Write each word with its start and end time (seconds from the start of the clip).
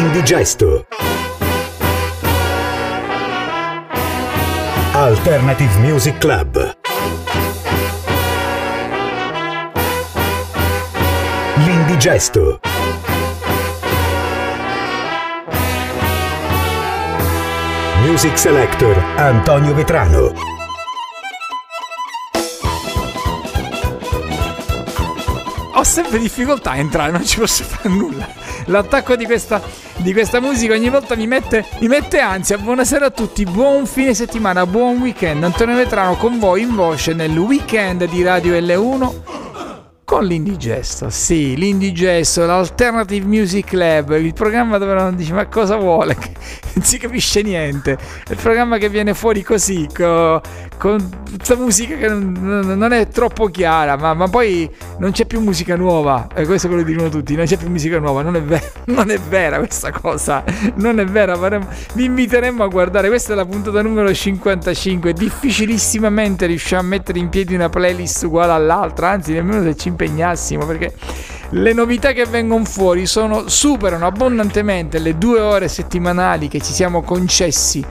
L'indigesto. 0.00 0.86
Alternative 4.92 5.78
Music 5.80 6.16
Club. 6.16 6.74
L'indigesto. 11.56 12.60
Music 18.00 18.38
Selector 18.38 18.96
Antonio 19.16 19.74
Vetrano. 19.74 20.59
Sempre 25.90 26.20
difficoltà 26.20 26.70
a 26.70 26.76
entrare, 26.76 27.10
non 27.10 27.26
ci 27.26 27.38
posso 27.38 27.64
fare 27.64 27.88
nulla. 27.88 28.28
L'attacco 28.66 29.16
di 29.16 29.24
questa, 29.24 29.60
di 29.96 30.12
questa 30.12 30.38
musica 30.38 30.72
ogni 30.72 30.88
volta 30.88 31.16
mi 31.16 31.26
mette, 31.26 31.66
mi 31.80 31.88
mette 31.88 32.20
ansia. 32.20 32.58
Buonasera 32.58 33.06
a 33.06 33.10
tutti, 33.10 33.44
buon 33.44 33.86
fine 33.86 34.14
settimana, 34.14 34.64
buon 34.66 34.98
weekend. 34.98 35.42
Antonio 35.42 35.74
Vetrano 35.74 36.14
con 36.14 36.38
voi 36.38 36.62
in 36.62 36.76
voce 36.76 37.12
nel 37.12 37.36
weekend 37.36 38.04
di 38.08 38.22
Radio 38.22 38.54
L1 38.54 39.39
con 40.10 40.24
l'indigesto, 40.24 41.08
sì, 41.08 41.54
l'indigesto, 41.54 42.44
l'Alternative 42.44 43.24
Music 43.24 43.70
Lab, 43.74 44.10
il 44.18 44.34
programma 44.34 44.76
dove 44.76 44.92
non 44.92 45.14
dici 45.14 45.32
ma 45.32 45.46
cosa 45.46 45.76
vuole, 45.76 46.16
non 46.74 46.84
si 46.84 46.98
capisce 46.98 47.42
niente, 47.42 47.96
il 48.28 48.36
programma 48.36 48.76
che 48.78 48.88
viene 48.88 49.14
fuori 49.14 49.44
così, 49.44 49.86
con, 49.94 50.40
con 50.78 51.08
questa 51.36 51.54
musica 51.54 51.94
che 51.94 52.08
non, 52.08 52.32
non 52.76 52.92
è 52.92 53.06
troppo 53.06 53.46
chiara, 53.50 53.96
ma, 53.96 54.12
ma, 54.14 54.26
poi 54.26 54.68
non 54.98 55.12
c'è 55.12 55.26
più 55.26 55.38
musica 55.40 55.76
nuova, 55.76 56.26
e 56.34 56.44
questo 56.44 56.66
quello 56.66 56.82
dicono 56.82 57.08
tutti, 57.08 57.36
non 57.36 57.44
c'è 57.44 57.56
più 57.56 57.70
musica 57.70 58.00
nuova, 58.00 58.22
non 58.22 58.34
è, 58.34 58.42
ver- 58.42 58.82
non 58.90 59.12
è 59.12 59.18
vera 59.18 59.58
questa 59.58 59.92
cosa, 59.92 60.42
non 60.74 60.98
è 60.98 61.04
vera, 61.04 61.36
faremo, 61.36 61.68
vi 61.94 62.06
inviteremmo 62.06 62.64
a 62.64 62.66
guardare, 62.66 63.06
questa 63.06 63.34
è 63.34 63.36
la 63.36 63.46
puntata 63.46 63.80
numero 63.80 64.12
55, 64.12 65.12
difficilissimamente 65.12 66.46
riusciamo 66.46 66.82
a 66.82 66.84
mettere 66.84 67.20
in 67.20 67.28
piedi 67.28 67.54
una 67.54 67.68
playlist 67.68 68.24
uguale 68.24 68.50
all'altra, 68.50 69.10
anzi 69.10 69.34
nemmeno 69.34 69.62
se 69.62 69.76
ci 69.76 69.86
impegnassimo 70.00 70.64
perché 70.64 70.94
le 71.50 71.72
novità 71.72 72.12
che 72.12 72.24
vengono 72.26 72.64
fuori 72.64 73.06
sono, 73.06 73.48
superano 73.48 74.06
abbondantemente 74.06 74.98
le 74.98 75.18
due 75.18 75.40
ore 75.40 75.68
settimanali 75.68 76.48
che 76.48 76.60
ci 76.60 76.72
siamo 76.72 77.02
concessi 77.02 77.84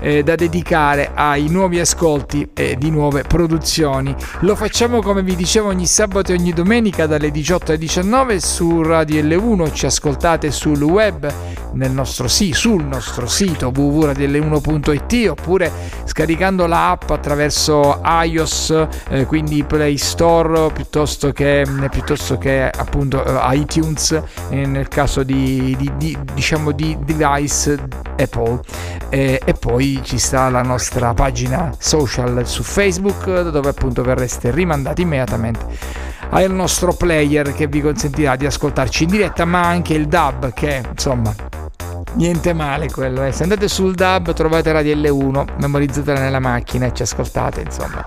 eh, 0.00 0.22
da 0.22 0.34
dedicare 0.34 1.10
ai 1.14 1.48
nuovi 1.48 1.78
ascolti 1.78 2.50
e 2.54 2.76
di 2.76 2.90
nuove 2.90 3.22
produzioni. 3.22 4.14
Lo 4.40 4.54
facciamo 4.56 5.02
come 5.02 5.22
vi 5.22 5.36
dicevo 5.36 5.68
ogni 5.68 5.86
sabato 5.86 6.32
e 6.32 6.36
ogni 6.36 6.52
domenica 6.52 7.06
dalle 7.06 7.30
18 7.30 7.72
alle 7.72 7.78
19 7.78 8.40
su 8.40 8.82
Radio 8.82 9.22
L1, 9.22 9.72
ci 9.72 9.86
ascoltate 9.86 10.50
sul 10.50 10.80
web 10.82 11.32
nel 11.72 11.90
nostro, 11.90 12.26
sì, 12.28 12.52
sul 12.52 12.84
nostro 12.84 13.26
sito 13.26 13.72
www.radioL1.it 13.74 15.28
oppure 15.28 15.70
scaricando 16.04 16.66
l'app 16.66 17.10
attraverso 17.10 18.00
iOS, 18.04 18.86
eh, 19.10 19.26
quindi 19.26 19.62
Play 19.64 19.96
Store 19.96 20.72
piuttosto 20.72 21.32
che, 21.32 21.49
piuttosto 21.90 22.38
che 22.38 22.68
appunto 22.68 23.24
eh, 23.24 23.56
iTunes 23.56 24.20
eh, 24.50 24.66
nel 24.66 24.88
caso 24.88 25.22
di, 25.22 25.74
di, 25.78 25.90
di, 25.96 26.18
diciamo 26.34 26.72
di 26.72 26.96
device 27.00 27.78
Apple. 28.16 28.60
Eh, 29.08 29.40
e 29.44 29.54
poi 29.54 30.00
ci 30.04 30.18
sta 30.18 30.48
la 30.50 30.62
nostra 30.62 31.12
pagina 31.14 31.74
social 31.78 32.46
su 32.46 32.62
Facebook 32.62 33.48
dove 33.50 33.68
appunto 33.68 34.02
verreste 34.02 34.52
rimandati 34.52 35.02
immediatamente 35.02 35.66
al 36.30 36.50
nostro 36.52 36.92
player 36.92 37.52
che 37.52 37.66
vi 37.66 37.80
consentirà 37.80 38.36
di 38.36 38.46
ascoltarci 38.46 39.04
in 39.04 39.10
diretta 39.10 39.44
ma 39.44 39.62
anche 39.62 39.94
il 39.94 40.06
DAB 40.06 40.52
che 40.52 40.82
insomma 40.88 41.34
niente 42.14 42.52
male 42.52 42.90
quello 42.90 43.24
eh. 43.24 43.32
se 43.32 43.44
andate 43.44 43.68
sul 43.68 43.94
DAB 43.94 44.32
trovate 44.32 44.72
Radio 44.72 44.94
L1 44.94 45.44
memorizzatela 45.58 46.20
nella 46.20 46.40
macchina 46.40 46.86
e 46.86 46.92
ci 46.92 47.02
ascoltate 47.02 47.60
insomma 47.60 48.04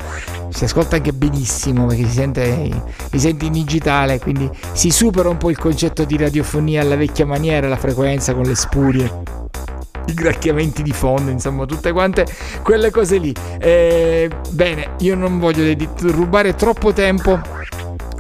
si 0.50 0.66
ascolta 0.66 0.98
anche 0.98 1.14
benissimo 1.14 1.86
perché 1.86 2.06
si 2.06 2.14
sente, 2.14 2.84
si 3.12 3.20
sente 3.20 3.46
in 3.46 3.54
digitale 3.54 4.20
quindi 4.20 4.50
si 4.74 4.92
supera 4.92 5.30
un 5.30 5.38
po' 5.38 5.50
il 5.50 5.58
concetto 5.58 6.04
di 6.04 6.18
radiofonia 6.18 6.82
alla 6.82 6.96
vecchia 6.96 7.26
maniera 7.26 7.68
la 7.68 7.78
frequenza 7.78 8.34
con 8.34 8.44
le 8.44 8.56
spurie 8.56 9.42
i 10.06 10.14
gracchiamenti 10.14 10.84
di 10.84 10.92
fondo, 10.92 11.32
insomma, 11.32 11.66
tutte 11.66 11.94
quante 11.94 12.26
quelle 12.62 12.92
cose 12.92 13.18
lì. 13.18 13.34
Eh, 13.58 14.30
bene, 14.50 14.96
io 15.00 15.16
non 15.16 15.40
voglio 15.40 15.74
rubare 16.02 16.56
troppo 16.56 16.92
tempo 16.92 17.40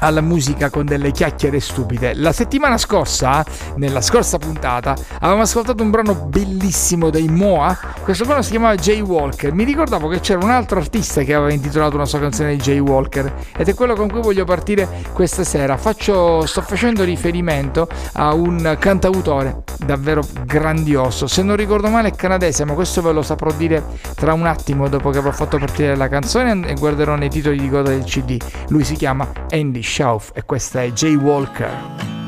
alla 0.03 0.21
musica 0.21 0.69
con 0.69 0.85
delle 0.85 1.11
chiacchiere 1.11 1.59
stupide. 1.59 2.13
La 2.13 2.33
settimana 2.33 2.77
scorsa, 2.77 3.43
nella 3.77 4.01
scorsa 4.01 4.37
puntata, 4.37 4.95
avevamo 5.19 5.43
ascoltato 5.43 5.81
un 5.81 5.89
brano 5.89 6.13
bellissimo 6.13 7.09
dei 7.09 7.29
Moa. 7.29 7.77
Questo 8.03 8.25
brano 8.25 8.41
si 8.41 8.51
chiamava 8.51 8.75
Jay 8.75 8.99
Walker. 8.99 9.53
Mi 9.53 9.63
ricordavo 9.63 10.09
che 10.09 10.19
c'era 10.19 10.43
un 10.43 10.51
altro 10.51 10.79
artista 10.79 11.21
che 11.21 11.33
aveva 11.33 11.53
intitolato 11.53 11.95
una 11.95 12.05
sua 12.05 12.19
canzone 12.19 12.57
Jay 12.57 12.79
Walker 12.79 13.33
ed 13.55 13.69
è 13.69 13.73
quello 13.73 13.95
con 13.95 14.09
cui 14.09 14.21
voglio 14.21 14.43
partire 14.43 14.87
questa 15.13 15.45
sera. 15.45 15.77
Faccio, 15.77 16.45
sto 16.45 16.61
facendo 16.61 17.03
riferimento 17.03 17.87
a 18.13 18.33
un 18.33 18.75
cantautore 18.77 19.63
davvero 19.85 20.21
grandioso. 20.45 21.27
Se 21.27 21.43
non 21.43 21.55
ricordo 21.55 21.87
male 21.87 22.09
è 22.09 22.15
canadese, 22.15 22.65
ma 22.65 22.73
questo 22.73 23.01
ve 23.01 23.13
lo 23.13 23.21
saprò 23.21 23.51
dire 23.53 23.83
tra 24.15 24.33
un 24.33 24.45
attimo 24.45 24.89
dopo 24.89 25.11
che 25.11 25.19
avrò 25.19 25.31
fatto 25.31 25.57
partire 25.57 25.95
la 25.95 26.09
canzone 26.09 26.67
e 26.67 26.73
guarderò 26.73 27.15
nei 27.15 27.29
titoli 27.29 27.57
di 27.57 27.69
coda 27.69 27.89
del 27.89 28.03
CD. 28.03 28.37
Lui 28.67 28.83
si 28.83 28.95
chiama 28.95 29.29
Andy 29.49 29.81
Schauf 29.93 30.31
e 30.33 30.43
questa 30.43 30.81
è 30.81 30.91
Jay 30.91 31.13
Walker. 31.13 32.22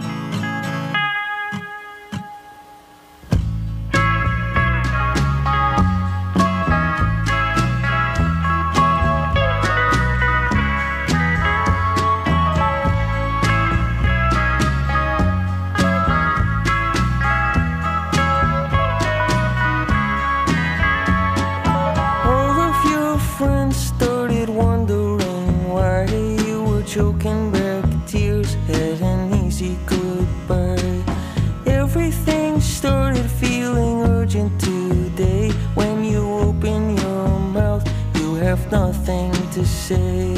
say 39.87 40.34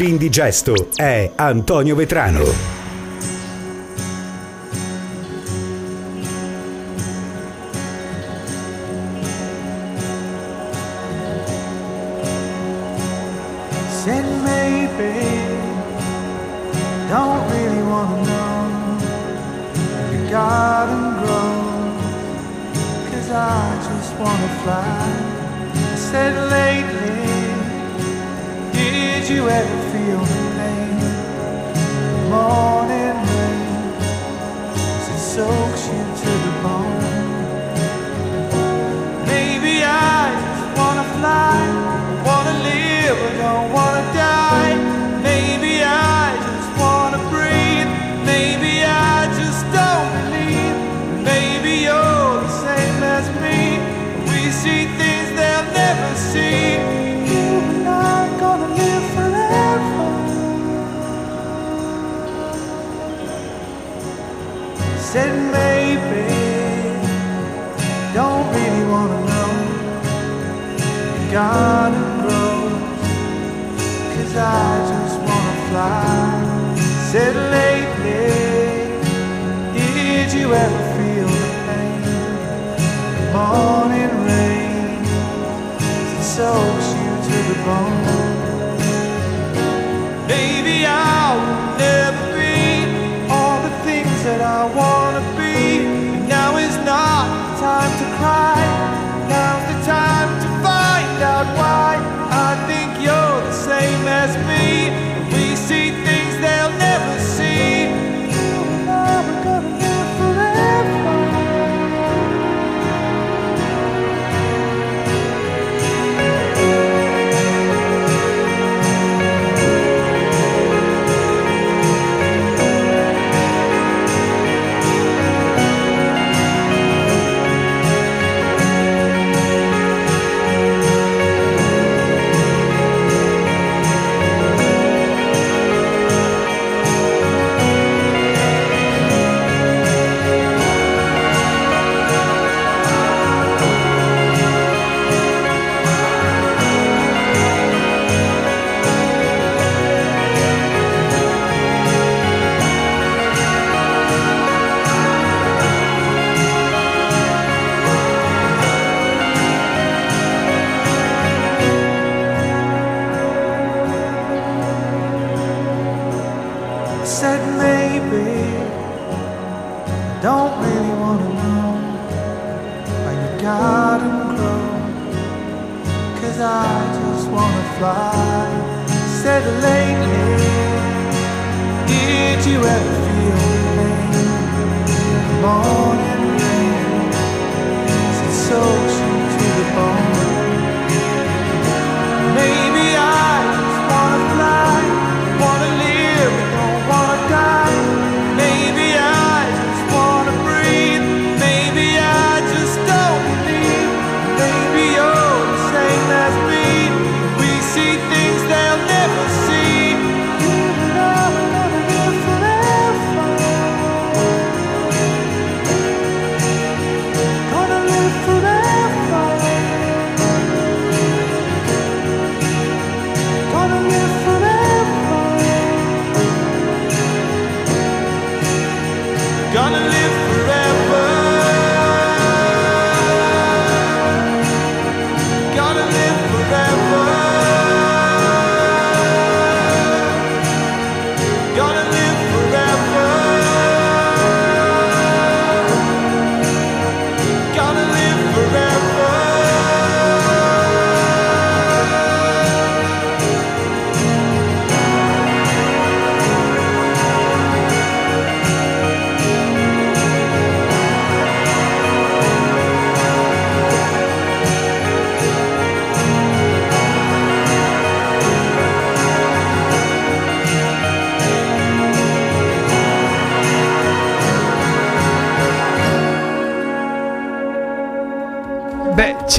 L'indigesto 0.00 0.88
è 0.96 1.30
Antonio 1.36 1.94
Vetrano. 1.94 2.79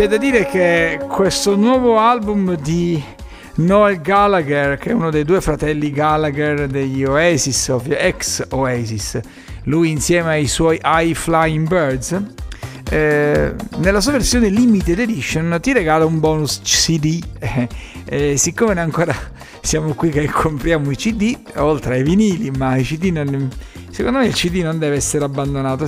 C'è 0.01 0.07
da 0.07 0.17
dire 0.17 0.47
che 0.47 0.99
questo 1.07 1.55
nuovo 1.55 1.99
album 1.99 2.55
di 2.55 2.99
Noel 3.57 4.01
Gallagher, 4.01 4.79
che 4.79 4.89
è 4.89 4.93
uno 4.93 5.11
dei 5.11 5.23
due 5.23 5.41
fratelli 5.41 5.91
Gallagher 5.91 6.65
degli 6.65 7.03
Oasis, 7.03 7.67
ovvio, 7.67 7.95
ex 7.97 8.47
Oasis, 8.49 9.19
lui 9.65 9.91
insieme 9.91 10.29
ai 10.29 10.47
suoi 10.47 10.79
High 10.83 11.13
Flying 11.13 11.67
Birds, 11.67 12.19
eh, 12.89 13.53
nella 13.77 14.01
sua 14.01 14.13
versione 14.13 14.49
limited 14.49 14.97
edition 14.97 15.59
ti 15.61 15.71
regala 15.71 16.03
un 16.03 16.19
bonus 16.19 16.61
CD. 16.63 17.23
Eh, 17.37 17.67
eh, 18.33 18.37
siccome 18.37 18.79
ancora 18.79 19.13
siamo 19.61 19.93
qui 19.93 20.09
che 20.09 20.25
compriamo 20.25 20.89
i 20.89 20.95
CD, 20.95 21.37
oltre 21.57 21.97
ai 21.97 22.03
vinili, 22.03 22.49
ma 22.49 22.75
i 22.75 22.83
CD 22.83 23.11
non, 23.11 23.51
secondo 23.91 24.17
me 24.17 24.25
il 24.25 24.33
CD 24.33 24.63
non 24.63 24.79
deve 24.79 24.95
essere 24.95 25.25
abbandonato 25.25 25.85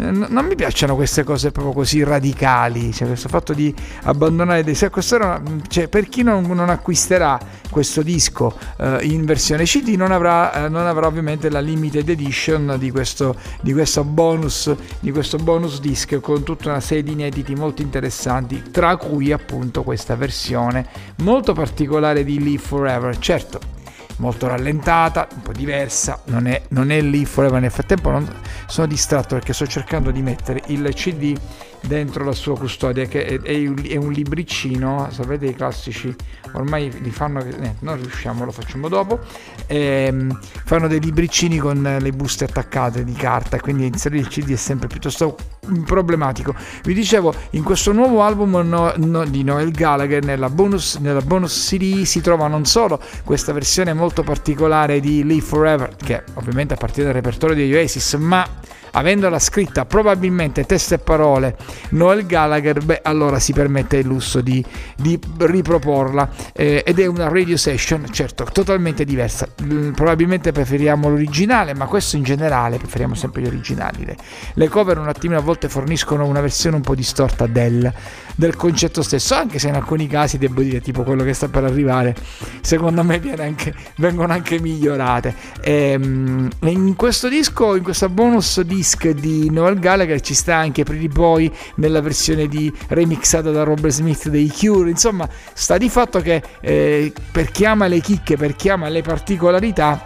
non 0.00 0.46
mi 0.46 0.54
piacciono 0.54 0.94
queste 0.94 1.24
cose 1.24 1.52
proprio 1.52 1.74
così 1.74 2.02
radicali, 2.02 2.92
cioè 2.92 3.06
questo 3.06 3.28
fatto 3.28 3.52
di 3.52 3.74
abbandonare 4.04 4.64
dei... 4.64 4.76
Quest'ora, 4.90 5.40
cioè, 5.68 5.88
per 5.88 6.08
chi 6.08 6.22
non, 6.22 6.44
non, 6.44 6.70
acquisterà 6.70 7.38
questo 7.68 8.02
disco 8.02 8.56
eh, 8.78 8.98
in 9.02 9.24
versione 9.24 9.64
CD 9.64 9.94
non 9.96 10.10
avrà, 10.10 10.64
eh, 10.64 10.68
non 10.68 10.86
avrà, 10.86 11.06
ovviamente 11.06 11.50
la 11.50 11.60
limited 11.60 12.08
edition 12.08 12.76
di 12.78 12.90
questo, 12.90 13.36
di 13.60 13.72
questo, 13.72 14.02
bonus, 14.02 14.74
di 15.00 15.12
questo 15.12 15.36
bonus 15.36 15.80
disc 15.80 16.18
con 16.20 16.42
tutta 16.42 16.70
una 16.70 16.80
serie 16.80 17.02
di 17.02 17.12
inediti 17.12 17.54
molto 17.54 17.82
interessanti, 17.82 18.62
tra 18.70 18.96
cui 18.96 19.32
appunto 19.32 19.82
questa 19.82 20.16
versione 20.16 20.86
molto 21.16 21.52
particolare 21.52 22.24
di 22.24 22.38
Live 22.38 22.62
Forever. 22.62 23.18
Certo, 23.18 23.78
molto 24.20 24.46
rallentata, 24.46 25.26
un 25.34 25.42
po' 25.42 25.52
diversa, 25.52 26.20
non 26.26 26.46
è, 26.46 26.62
non 26.68 26.90
è 26.90 27.00
lì 27.00 27.24
forever. 27.24 27.60
Nel 27.60 27.70
frattempo 27.70 28.10
non, 28.10 28.28
sono 28.66 28.86
distratto 28.86 29.34
perché 29.34 29.52
sto 29.52 29.66
cercando 29.66 30.10
di 30.10 30.22
mettere 30.22 30.62
il 30.66 30.88
CD 30.94 31.36
dentro 31.82 32.24
la 32.24 32.32
sua 32.32 32.58
custodia 32.58 33.06
che 33.06 33.24
è, 33.24 33.40
è, 33.40 33.96
un 33.96 34.12
libricino 34.12 35.08
sapete 35.10 35.46
i 35.46 35.54
classici. 35.54 36.14
Ormai 36.52 36.90
li 37.00 37.10
fanno 37.10 37.40
eh, 37.40 37.74
non 37.80 37.96
riusciamo 37.96 38.44
lo 38.44 38.52
facciamo 38.52 38.88
dopo. 38.88 39.18
Ehm, 39.66 40.38
fanno 40.40 40.88
dei 40.88 41.00
libricini 41.00 41.58
con 41.58 41.98
le 42.00 42.12
buste 42.12 42.44
attaccate 42.44 43.04
di 43.04 43.12
carta 43.12 43.58
quindi 43.60 43.86
inserire 43.86 44.22
il 44.22 44.28
cd 44.28 44.52
è 44.52 44.56
sempre 44.56 44.88
piuttosto 44.88 45.36
problematico. 45.84 46.54
Vi 46.82 46.94
dicevo 46.94 47.32
in 47.50 47.62
questo 47.62 47.92
nuovo 47.92 48.22
album 48.22 48.56
no, 48.66 48.92
no, 48.96 49.24
di 49.24 49.44
Noel 49.44 49.70
Gallagher 49.70 50.24
nella 50.24 50.50
bonus, 50.50 50.96
nella 50.96 51.20
bonus 51.20 51.68
cd 51.68 52.02
si 52.02 52.20
trova 52.20 52.46
non 52.46 52.64
solo 52.64 53.00
questa 53.24 53.52
versione 53.52 53.92
molto 53.92 54.22
particolare 54.22 55.00
di 55.00 55.24
Live 55.24 55.46
Forever 55.46 55.96
che 55.96 56.22
ovviamente 56.34 56.74
appartiene 56.74 57.10
al 57.10 57.14
repertorio 57.14 57.54
degli 57.54 57.74
Oasis 57.74 58.14
ma 58.14 58.46
avendola 58.92 59.38
scritta 59.38 59.84
probabilmente 59.84 60.64
teste 60.64 60.96
e 60.96 60.98
parole 60.98 61.56
Noel 61.90 62.26
Gallagher, 62.26 62.84
beh 62.84 63.00
allora 63.02 63.38
si 63.38 63.52
permette 63.52 63.98
il 63.98 64.06
lusso 64.06 64.40
di, 64.40 64.64
di 64.96 65.18
riproporla 65.38 66.28
eh, 66.52 66.82
ed 66.84 66.98
è 66.98 67.06
una 67.06 67.28
radio 67.28 67.56
session 67.56 68.06
certo 68.10 68.44
totalmente 68.44 69.04
diversa, 69.04 69.48
mm, 69.62 69.92
probabilmente 69.92 70.52
preferiamo 70.52 71.08
l'originale 71.08 71.74
ma 71.74 71.86
questo 71.86 72.16
in 72.16 72.22
generale 72.22 72.78
preferiamo 72.78 73.14
sempre 73.14 73.42
gli 73.42 73.46
originali, 73.46 74.04
le, 74.04 74.16
le 74.54 74.68
cover 74.68 74.98
un 74.98 75.08
attimino 75.08 75.38
a 75.38 75.42
volte 75.42 75.68
forniscono 75.68 76.26
una 76.26 76.40
versione 76.40 76.76
un 76.76 76.82
po' 76.82 76.94
distorta 76.94 77.46
del, 77.46 77.92
del 78.40 78.56
concetto 78.56 79.02
stesso 79.02 79.34
anche 79.34 79.58
se 79.58 79.68
in 79.68 79.74
alcuni 79.74 80.06
casi 80.08 80.38
devo 80.38 80.62
dire 80.62 80.80
tipo 80.80 81.02
quello 81.02 81.22
che 81.22 81.34
sta 81.34 81.48
per 81.48 81.62
arrivare 81.64 82.16
secondo 82.60 83.04
me 83.04 83.20
anche, 83.38 83.74
vengono 83.96 84.32
anche 84.32 84.58
migliorate. 84.58 85.34
E, 85.60 85.90
ehm, 85.92 86.48
in 86.60 86.96
questo 86.96 87.28
disco 87.28 87.76
in 87.76 87.82
questa 87.82 88.08
bonus 88.08 88.60
di 88.62 88.80
disc 88.80 89.08
di 89.08 89.50
Noel 89.50 89.78
Gallagher 89.78 90.20
ci 90.20 90.32
sta 90.32 90.56
anche 90.56 90.84
Pretty 90.84 91.08
Boy 91.08 91.52
nella 91.76 92.00
versione 92.00 92.48
di 92.48 92.72
remixata 92.88 93.50
da 93.50 93.62
Robert 93.62 93.92
Smith 93.92 94.28
dei 94.28 94.50
Cure. 94.50 94.88
Insomma 94.88 95.28
sta 95.52 95.76
di 95.76 95.90
fatto 95.90 96.20
che 96.20 96.42
eh, 96.62 97.12
per 97.30 97.50
chi 97.50 97.66
ama 97.66 97.86
le 97.88 98.00
chicche 98.00 98.38
per 98.38 98.56
chi 98.56 98.70
ama 98.70 98.88
le 98.88 99.02
particolarità 99.02 100.02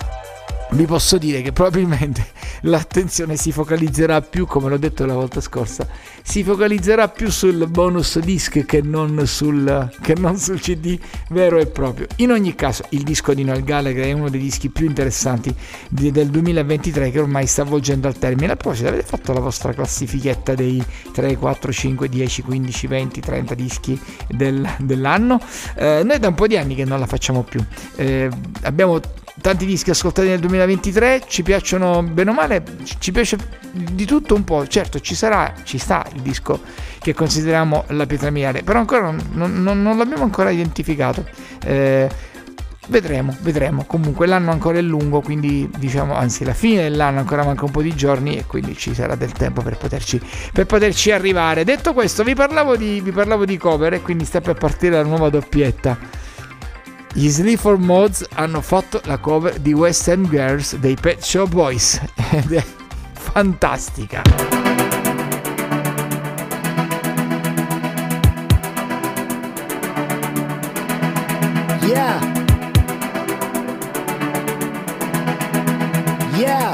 vi 0.74 0.86
posso 0.86 1.18
dire 1.18 1.40
che 1.40 1.52
probabilmente 1.52 2.26
l'attenzione 2.62 3.36
si 3.36 3.52
focalizzerà 3.52 4.20
più, 4.22 4.46
come 4.46 4.68
l'ho 4.68 4.76
detto 4.76 5.06
la 5.06 5.14
volta 5.14 5.40
scorsa, 5.40 5.86
si 6.22 6.42
focalizzerà 6.42 7.08
più 7.08 7.30
sul 7.30 7.68
bonus 7.68 8.18
disc 8.18 8.64
che 8.64 8.82
non 8.82 9.26
sul, 9.26 9.90
che 10.00 10.14
non 10.14 10.36
sul 10.36 10.60
CD 10.60 10.98
vero 11.30 11.58
e 11.58 11.66
proprio. 11.66 12.06
In 12.16 12.32
ogni 12.32 12.54
caso, 12.54 12.84
il 12.90 13.02
disco 13.02 13.34
di 13.34 13.44
Noel 13.44 13.62
Gallagher 13.62 14.06
è 14.06 14.12
uno 14.12 14.28
dei 14.28 14.40
dischi 14.40 14.68
più 14.68 14.86
interessanti 14.86 15.54
di, 15.88 16.10
del 16.10 16.28
2023 16.28 17.10
che 17.10 17.20
ormai 17.20 17.46
sta 17.46 17.62
avvolgendo 17.62 18.08
al 18.08 18.18
termine. 18.18 18.52
A 18.52 18.56
proposito, 18.56 18.88
avete 18.88 19.06
fatto 19.06 19.32
la 19.32 19.40
vostra 19.40 19.72
classifichetta 19.72 20.54
dei 20.54 20.82
3, 21.12 21.36
4, 21.36 21.72
5, 21.72 22.08
10, 22.08 22.42
15, 22.42 22.86
20, 22.86 23.20
30 23.20 23.54
dischi 23.54 24.00
del, 24.28 24.68
dell'anno? 24.78 25.40
Eh, 25.76 26.02
noi 26.04 26.18
da 26.18 26.28
un 26.28 26.34
po' 26.34 26.48
di 26.48 26.56
anni 26.56 26.74
che 26.74 26.84
non 26.84 26.98
la 26.98 27.06
facciamo 27.06 27.42
più. 27.42 27.64
Eh, 27.96 28.28
abbiamo 28.62 29.00
tanti 29.40 29.66
dischi 29.66 29.90
ascoltati 29.90 30.28
nel 30.28 30.38
2023, 30.38 31.24
ci 31.26 31.42
piacciono 31.42 32.02
bene 32.02 32.30
o 32.30 32.32
male, 32.32 32.62
ci 32.98 33.12
piace 33.12 33.36
di 33.72 34.04
tutto 34.04 34.34
un 34.34 34.44
po', 34.44 34.66
certo 34.66 35.00
ci 35.00 35.14
sarà, 35.14 35.52
ci 35.64 35.78
sta 35.78 36.06
il 36.14 36.20
disco 36.20 36.60
che 37.00 37.14
consideriamo 37.14 37.84
la 37.88 38.06
pietra 38.06 38.30
miliare, 38.30 38.62
però 38.62 38.78
ancora 38.78 39.10
non, 39.10 39.62
non, 39.62 39.82
non 39.82 39.96
l'abbiamo 39.96 40.22
ancora 40.22 40.50
identificato. 40.50 41.26
Eh, 41.64 42.08
vedremo, 42.88 43.36
vedremo. 43.40 43.84
Comunque 43.84 44.26
l'anno 44.26 44.50
ancora 44.50 44.78
è 44.78 44.82
lungo, 44.82 45.20
quindi 45.20 45.68
diciamo, 45.76 46.14
anzi 46.14 46.44
la 46.44 46.54
fine 46.54 46.82
dell'anno 46.82 47.18
ancora 47.18 47.44
manca 47.44 47.64
un 47.64 47.70
po' 47.70 47.82
di 47.82 47.94
giorni 47.94 48.36
e 48.36 48.44
quindi 48.46 48.76
ci 48.76 48.94
sarà 48.94 49.14
del 49.14 49.32
tempo 49.32 49.62
per 49.62 49.76
poterci, 49.76 50.20
per 50.52 50.66
poterci 50.66 51.10
arrivare. 51.10 51.64
Detto 51.64 51.92
questo, 51.92 52.22
vi 52.22 52.34
parlavo, 52.34 52.76
di, 52.76 53.00
vi 53.00 53.10
parlavo 53.10 53.44
di 53.44 53.56
cover 53.56 53.94
e 53.94 54.02
quindi 54.02 54.24
sta 54.24 54.40
per 54.40 54.54
partire 54.54 54.96
la 54.96 55.02
nuova 55.02 55.28
doppietta 55.28 56.22
gli 57.16 57.30
Sleaford 57.30 57.80
Mods 57.80 58.26
hanno 58.32 58.60
fatto 58.60 59.00
la 59.04 59.18
cover 59.18 59.60
di 59.60 59.72
West 59.72 60.08
End 60.08 60.28
Girls 60.28 60.74
dei 60.76 60.96
Pet 61.00 61.22
Shop 61.22 61.48
Boys 61.48 62.00
ed 62.30 62.52
è 62.52 62.64
fantastica. 63.12 64.22
Yeah. 71.86 72.20
Yeah. 76.36 76.73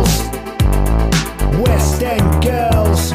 West 1.71 2.03
End 2.03 2.43
girls. 2.43 3.13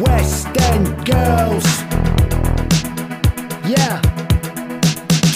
West 0.00 0.48
End 0.72 0.86
girls. 1.06 1.64
Yeah. 3.64 4.00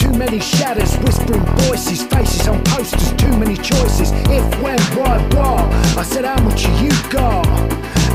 Too 0.01 0.13
many 0.13 0.41
shadows, 0.41 0.93
whispering 1.05 1.47
voices, 1.69 2.03
faces 2.03 2.49
on 2.49 2.65
posters, 2.65 3.13
too 3.13 3.35
many 3.39 3.55
choices. 3.55 4.11
If, 4.27 4.45
when, 4.61 4.81
why, 4.99 5.19
what? 5.37 5.73
I 5.97 6.03
said, 6.03 6.25
how 6.25 6.43
much 6.43 6.63
have 6.63 6.83
you 6.83 6.91
got? 7.11 7.47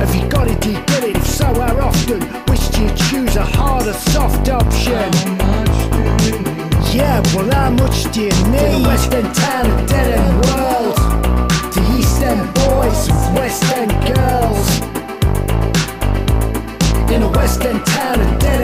Have 0.02 0.14
you 0.14 0.28
got 0.28 0.50
it, 0.50 0.60
do 0.60 0.72
you 0.72 0.82
get 0.88 1.06
it? 1.06 1.16
If 1.16 1.26
so, 1.26 1.46
how 1.46 1.80
often? 1.80 2.20
Wish 2.50 2.78
you 2.78 2.90
choose 3.08 3.38
a 3.38 3.46
harder, 3.46 3.94
soft 3.94 4.50
option. 4.50 5.10
Yeah, 6.94 7.22
well 7.34 7.50
how 7.52 7.70
much 7.72 8.12
do 8.12 8.24
you 8.24 8.32
need? 8.52 8.74
The 8.76 8.84
West 8.86 9.14
End 9.14 9.34
town, 9.36 9.72
a 9.72 9.88
dead 9.88 10.20
end 10.20 10.46
world 10.46 10.85
In 17.16 17.24
a 17.24 17.30
West 17.30 17.64
End 17.64 17.86
town, 17.86 18.55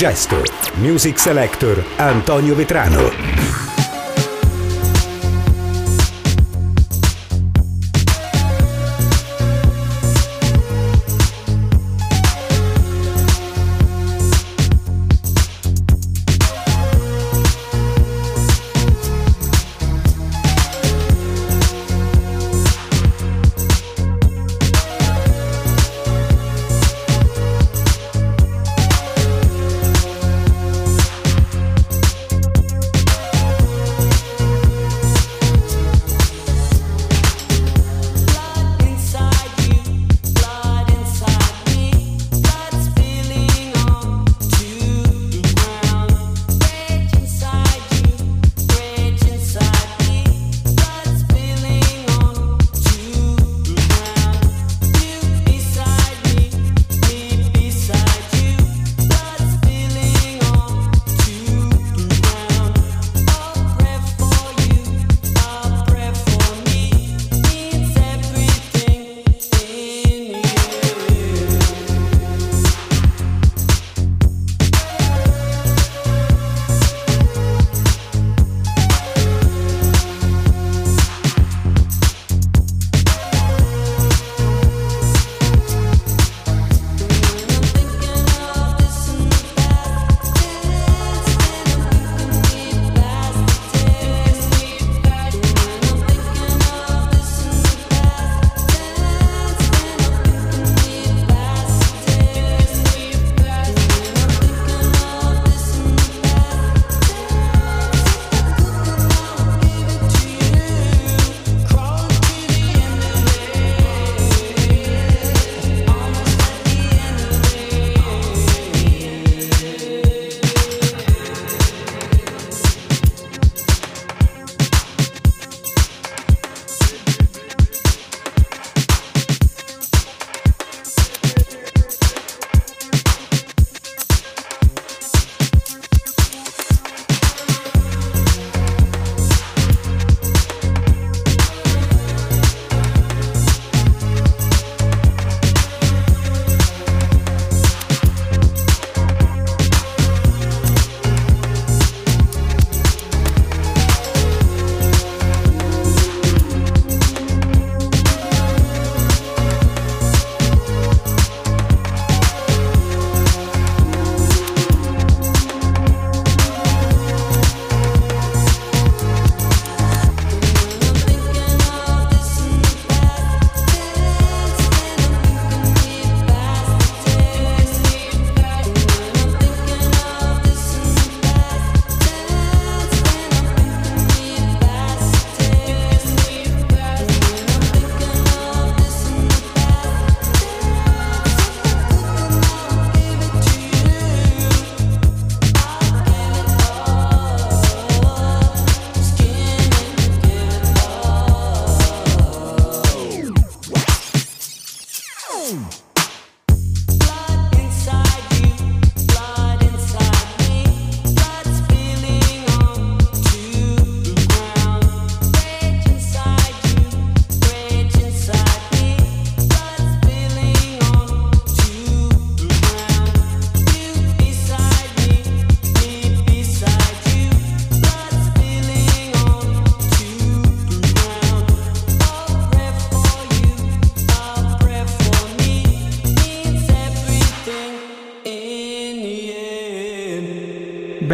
L'Indigesto. 0.00 0.40
Music 0.74 1.18
Selector 1.18 1.84
Antonio 1.96 2.54
Vetrano. 2.54 3.77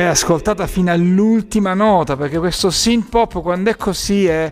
Beh, 0.04 0.10
ascoltata 0.10 0.66
fino 0.66 0.92
all'ultima 0.92 1.72
nota, 1.72 2.14
perché 2.14 2.38
questo 2.38 2.70
synth 2.70 3.08
pop 3.08 3.40
quando 3.40 3.70
è 3.70 3.76
così 3.76 4.26
è, 4.26 4.50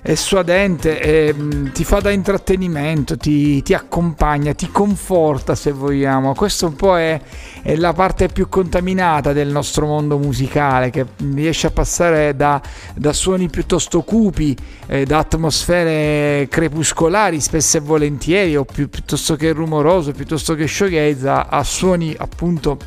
è 0.00 0.14
suadente, 0.14 1.00
è, 1.00 1.34
mm, 1.34 1.70
ti 1.72 1.82
fa 1.82 1.98
da 1.98 2.12
intrattenimento, 2.12 3.16
ti, 3.16 3.62
ti, 3.62 3.74
accompagna, 3.74 4.54
ti 4.54 4.70
conforta 4.70 5.56
se 5.56 5.72
vogliamo. 5.72 6.34
Questo 6.34 6.66
un 6.66 6.76
po' 6.76 6.96
è, 6.96 7.20
è, 7.62 7.74
la 7.74 7.92
parte 7.94 8.28
più 8.28 8.48
contaminata 8.48 9.32
del 9.32 9.48
nostro 9.48 9.86
mondo 9.86 10.18
musicale, 10.18 10.90
che 10.90 11.04
riesce 11.34 11.66
a 11.66 11.70
passare 11.70 12.36
da, 12.36 12.62
da 12.94 13.12
suoni 13.12 13.48
piuttosto 13.48 14.02
cupi, 14.02 14.56
eh, 14.86 15.04
da 15.04 15.18
atmosfere 15.18 16.46
crepuscolari 16.48 17.40
spesso 17.40 17.78
e 17.78 17.80
volentieri, 17.80 18.54
o 18.56 18.64
più, 18.64 18.88
piuttosto 18.88 19.34
che 19.34 19.50
rumoroso, 19.50 20.12
piuttosto 20.12 20.54
che 20.54 20.68
shoegaze, 20.68 21.28
a, 21.28 21.46
a 21.50 21.64
suoni 21.64 22.14
appunto 22.16 22.78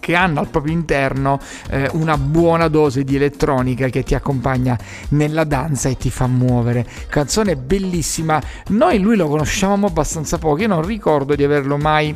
che 0.00 0.14
hanno 0.14 0.40
al 0.40 0.48
proprio 0.48 0.72
interno 0.72 1.38
eh, 1.70 1.88
una 1.92 2.16
buona 2.16 2.68
dose 2.68 3.04
di 3.04 3.16
elettronica 3.16 3.88
che 3.88 4.02
ti 4.02 4.14
accompagna 4.14 4.78
nella 5.10 5.44
danza 5.44 5.88
e 5.88 5.96
ti 5.96 6.10
fa 6.10 6.26
muovere. 6.26 6.86
Canzone 7.08 7.56
bellissima. 7.56 8.40
Noi 8.68 8.98
lui 8.98 9.16
lo 9.16 9.28
conosciamo 9.28 9.86
abbastanza 9.86 10.38
poco, 10.38 10.62
io 10.62 10.68
non 10.68 10.84
ricordo 10.84 11.34
di 11.34 11.44
averlo 11.44 11.76
mai 11.76 12.14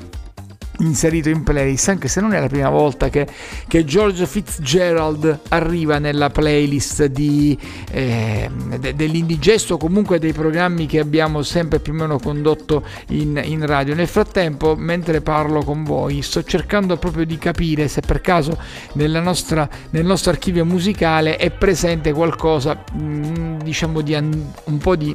inserito 0.83 1.29
in 1.29 1.43
playlist, 1.43 1.89
anche 1.89 2.09
se 2.09 2.21
non 2.21 2.33
è 2.35 2.41
la 2.41 2.49
prima 2.49 2.69
volta 2.69 3.09
che, 3.09 3.27
che 3.67 3.85
George 3.85 4.27
Fitzgerald 4.27 5.41
arriva 5.49 5.99
nella 5.99 6.31
playlist 6.31 7.07
di, 7.07 7.59
eh, 7.91 8.51
de, 8.79 8.95
dell'indigesto 8.95 9.77
comunque 9.77 10.19
dei 10.19 10.33
programmi 10.33 10.87
che 10.87 10.99
abbiamo 10.99 11.43
sempre 11.43 11.81
più 11.81 11.93
o 11.93 11.97
meno 11.97 12.19
condotto 12.19 12.85
in, 13.09 13.41
in, 13.45 13.65
radio. 13.67 13.95
Nel 13.95 14.09
frattempo, 14.09 14.75
mentre 14.77 15.21
parlo 15.21 15.63
con 15.63 15.85
voi, 15.85 16.23
sto 16.23 16.43
cercando 16.43 16.97
proprio 16.97 17.25
di 17.25 17.39
capire 17.39 17.89
se 17.89 18.01
per 18.01 18.21
caso 18.21 18.59
nostra, 18.95 19.69
nel 19.91 20.05
nostro 20.05 20.31
archivio 20.31 20.65
musicale 20.65 21.37
è 21.37 21.51
presente 21.51 22.13
qualcosa, 22.13 22.85
mm, 22.95 23.61
diciamo, 23.61 24.01
di 24.01 24.15
un 24.15 24.79
po' 24.79 24.97
di, 24.97 25.15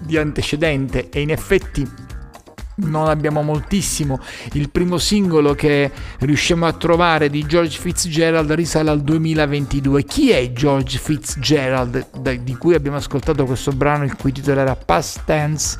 di 0.00 0.16
antecedente 0.16 1.08
e 1.10 1.20
in 1.20 1.30
effetti 1.30 1.88
non 2.76 3.08
abbiamo 3.08 3.42
moltissimo. 3.42 4.20
Il 4.52 4.70
primo 4.70 4.98
singolo 4.98 5.54
che 5.54 5.90
riusciamo 6.20 6.66
a 6.66 6.72
trovare 6.72 7.30
di 7.30 7.44
George 7.46 7.78
Fitzgerald 7.78 8.50
risale 8.52 8.90
al 8.90 9.02
2022. 9.02 10.04
Chi 10.04 10.30
è 10.30 10.52
George 10.52 10.98
Fitzgerald, 10.98 12.38
di 12.40 12.56
cui 12.56 12.74
abbiamo 12.74 12.96
ascoltato 12.96 13.44
questo 13.44 13.72
brano, 13.72 14.04
il 14.04 14.16
cui 14.16 14.32
titolo 14.32 14.60
era 14.60 14.74
Past 14.74 15.22
Tense? 15.24 15.78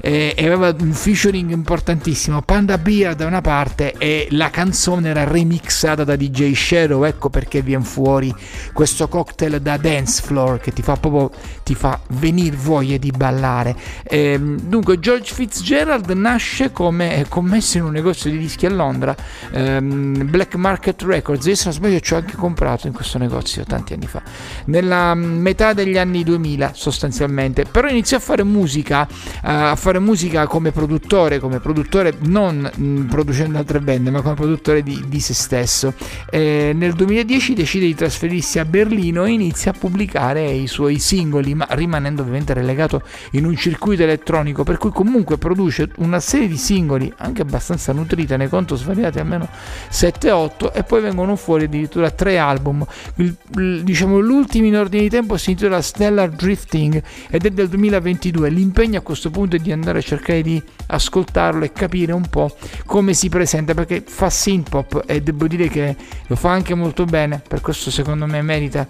E 0.00 0.34
aveva 0.38 0.74
un 0.78 0.92
featuring 0.92 1.50
importantissimo. 1.50 2.42
Panda 2.42 2.76
Beer 2.76 3.14
da 3.14 3.26
una 3.26 3.40
parte 3.40 3.94
e 3.98 4.26
la 4.30 4.50
canzone 4.50 5.10
era 5.10 5.24
remixata 5.24 6.04
da 6.04 6.16
DJ 6.16 6.54
Shadow. 6.54 7.04
Ecco 7.04 7.30
perché 7.30 7.62
viene 7.62 7.84
fuori 7.84 8.34
questo 8.72 9.06
cocktail 9.08 9.60
da 9.60 9.76
dance 9.76 10.22
floor 10.22 10.58
che 10.58 10.72
ti 10.72 10.82
fa 10.82 10.96
proprio 10.96 11.30
ti 11.62 11.74
fa 11.74 12.00
venire 12.10 12.56
voglia 12.56 12.96
di 12.96 13.10
ballare. 13.10 13.76
E, 14.02 14.18
ehm, 14.32 14.60
dunque, 14.62 14.98
George 14.98 15.32
Fitzgerald 15.32 16.10
nasce 16.10 16.31
come 16.72 17.26
commesso 17.28 17.76
in 17.76 17.84
un 17.84 17.92
negozio 17.92 18.30
di 18.30 18.38
dischi 18.38 18.64
a 18.64 18.70
Londra, 18.70 19.14
ehm, 19.50 20.30
Black 20.30 20.54
Market 20.54 21.02
Records. 21.02 21.44
Io 21.44 21.54
se 21.54 21.64
non 21.64 21.74
sbaglio 21.74 22.00
ci 22.00 22.14
ho 22.14 22.16
anche 22.16 22.36
comprato 22.36 22.86
in 22.86 22.94
questo 22.94 23.18
negozio 23.18 23.64
tanti 23.64 23.92
anni 23.92 24.06
fa, 24.06 24.22
nella 24.66 25.14
metà 25.14 25.74
degli 25.74 25.98
anni 25.98 26.24
2000 26.24 26.72
sostanzialmente. 26.74 27.64
Però 27.64 27.86
iniziò 27.86 28.16
a 28.16 28.20
fare 28.20 28.44
musica, 28.44 29.06
uh, 29.10 29.38
a 29.42 29.76
fare 29.76 29.98
musica 29.98 30.46
come 30.46 30.72
produttore, 30.72 31.38
come 31.38 31.60
produttore 31.60 32.14
non 32.20 32.70
mh, 32.74 32.84
mm, 32.84 33.08
producendo 33.08 33.58
altre 33.58 33.80
band, 33.80 34.08
ma 34.08 34.22
come 34.22 34.34
produttore 34.34 34.82
di, 34.82 35.04
di 35.06 35.20
se 35.20 35.34
stesso. 35.34 35.92
E 36.30 36.72
nel 36.74 36.94
2010 36.94 37.52
decide 37.52 37.84
di 37.84 37.94
trasferirsi 37.94 38.58
a 38.58 38.64
Berlino 38.64 39.24
e 39.24 39.32
inizia 39.32 39.72
a 39.72 39.74
pubblicare 39.78 40.50
i 40.50 40.66
suoi 40.66 40.98
singoli, 40.98 41.54
ma 41.54 41.66
rimanendo 41.70 42.22
ovviamente 42.22 42.54
relegato 42.54 43.02
in 43.32 43.44
un 43.44 43.54
circuito 43.56 44.02
elettronico, 44.02 44.64
per 44.64 44.78
cui 44.78 44.90
comunque 44.90 45.36
produce 45.36 45.90
una 45.98 46.20
serie 46.22 46.48
di 46.48 46.56
singoli 46.56 47.12
anche 47.18 47.42
abbastanza 47.42 47.92
nutrita, 47.92 48.36
ne 48.36 48.48
conto 48.48 48.76
svariati 48.76 49.18
almeno 49.18 49.48
7-8 49.90 50.72
e 50.72 50.82
poi 50.84 51.02
vengono 51.02 51.36
fuori 51.36 51.64
addirittura 51.64 52.10
tre 52.10 52.38
album. 52.38 52.84
Il, 53.16 53.36
diciamo 53.82 54.18
l'ultimo 54.18 54.66
in 54.66 54.76
ordine 54.76 55.02
di 55.02 55.08
tempo 55.10 55.36
si 55.36 55.50
intitola 55.50 55.82
Stellar 55.82 56.30
Drifting 56.30 57.02
ed 57.28 57.44
è 57.44 57.50
del 57.50 57.68
2022. 57.68 58.48
L'impegno 58.48 58.98
a 58.98 59.02
questo 59.02 59.30
punto 59.30 59.56
è 59.56 59.58
di 59.58 59.72
andare 59.72 59.98
a 59.98 60.02
cercare 60.02 60.42
di 60.42 60.62
ascoltarlo 60.86 61.64
e 61.64 61.72
capire 61.72 62.12
un 62.12 62.28
po' 62.28 62.56
come 62.86 63.12
si 63.14 63.28
presenta 63.28 63.74
perché 63.74 64.02
fa 64.06 64.30
synth 64.30 64.70
pop 64.70 65.04
e 65.06 65.20
devo 65.20 65.46
dire 65.46 65.68
che 65.68 65.96
lo 66.26 66.36
fa 66.36 66.50
anche 66.50 66.74
molto 66.74 67.04
bene, 67.04 67.42
per 67.46 67.60
questo 67.60 67.90
secondo 67.90 68.26
me 68.26 68.40
merita 68.42 68.86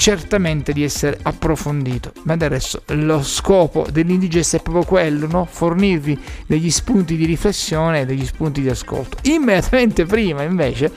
certamente 0.00 0.72
di 0.72 0.82
essere 0.82 1.18
approfondito. 1.20 2.12
Ma 2.22 2.34
del 2.34 2.48
resto 2.48 2.80
lo 2.86 3.22
scopo 3.22 3.86
dell'indigesta 3.92 4.56
è 4.56 4.62
proprio 4.62 4.84
quello, 4.84 5.26
no? 5.26 5.46
fornirvi 5.48 6.18
degli 6.46 6.70
spunti 6.70 7.16
di 7.16 7.26
riflessione 7.26 8.00
e 8.00 8.06
degli 8.06 8.24
spunti 8.24 8.62
di 8.62 8.70
ascolto. 8.70 9.18
Immediatamente 9.24 10.06
prima 10.06 10.42
invece 10.42 10.90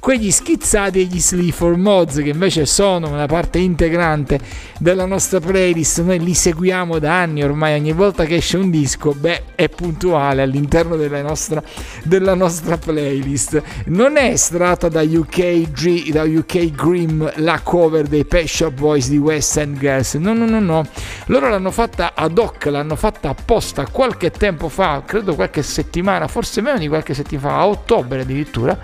quegli 0.00 0.30
schizzati 0.30 1.00
e 1.00 1.04
gli 1.04 1.20
Sleeper 1.20 1.76
Mods 1.76 2.16
che 2.16 2.30
invece 2.30 2.64
sono 2.64 3.08
una 3.08 3.26
parte 3.26 3.58
integrante 3.58 4.40
della 4.78 5.04
nostra 5.04 5.38
playlist, 5.38 6.00
noi 6.02 6.20
li 6.20 6.32
seguiamo 6.32 6.98
da 6.98 7.20
anni 7.20 7.42
ormai, 7.42 7.78
ogni 7.78 7.92
volta 7.92 8.24
che 8.24 8.36
esce 8.36 8.56
un 8.56 8.70
disco, 8.70 9.12
beh, 9.12 9.42
è 9.54 9.68
puntuale 9.68 10.40
all'interno 10.40 10.96
della 10.96 11.20
nostra, 11.20 11.62
della 12.04 12.34
nostra 12.34 12.78
playlist. 12.78 13.60
Non 13.86 14.16
è 14.16 14.30
estratta 14.30 14.88
da 14.88 15.02
UK, 15.02 16.10
da 16.10 16.22
UK 16.22 16.70
Grim 16.70 17.32
la 17.36 17.60
cover 17.62 18.06
dei 18.06 18.24
Pet 18.24 18.45
Shop 18.46 18.72
Boys 18.72 19.08
di 19.08 19.18
West 19.18 19.56
End 19.56 19.78
Girls. 19.78 20.14
No, 20.14 20.32
no, 20.32 20.46
no, 20.46 20.60
no. 20.60 20.86
Loro 21.26 21.48
l'hanno 21.48 21.70
fatta 21.70 22.12
ad 22.14 22.38
hoc, 22.38 22.66
l'hanno 22.66 22.96
fatta 22.96 23.30
apposta 23.30 23.86
qualche 23.86 24.30
tempo 24.30 24.68
fa, 24.68 25.02
credo 25.04 25.34
qualche 25.34 25.62
settimana, 25.62 26.28
forse 26.28 26.60
meno 26.60 26.78
di 26.78 26.88
qualche 26.88 27.14
settimana 27.14 27.48
fa, 27.48 27.58
a 27.58 27.66
ottobre 27.66 28.20
addirittura 28.22 28.78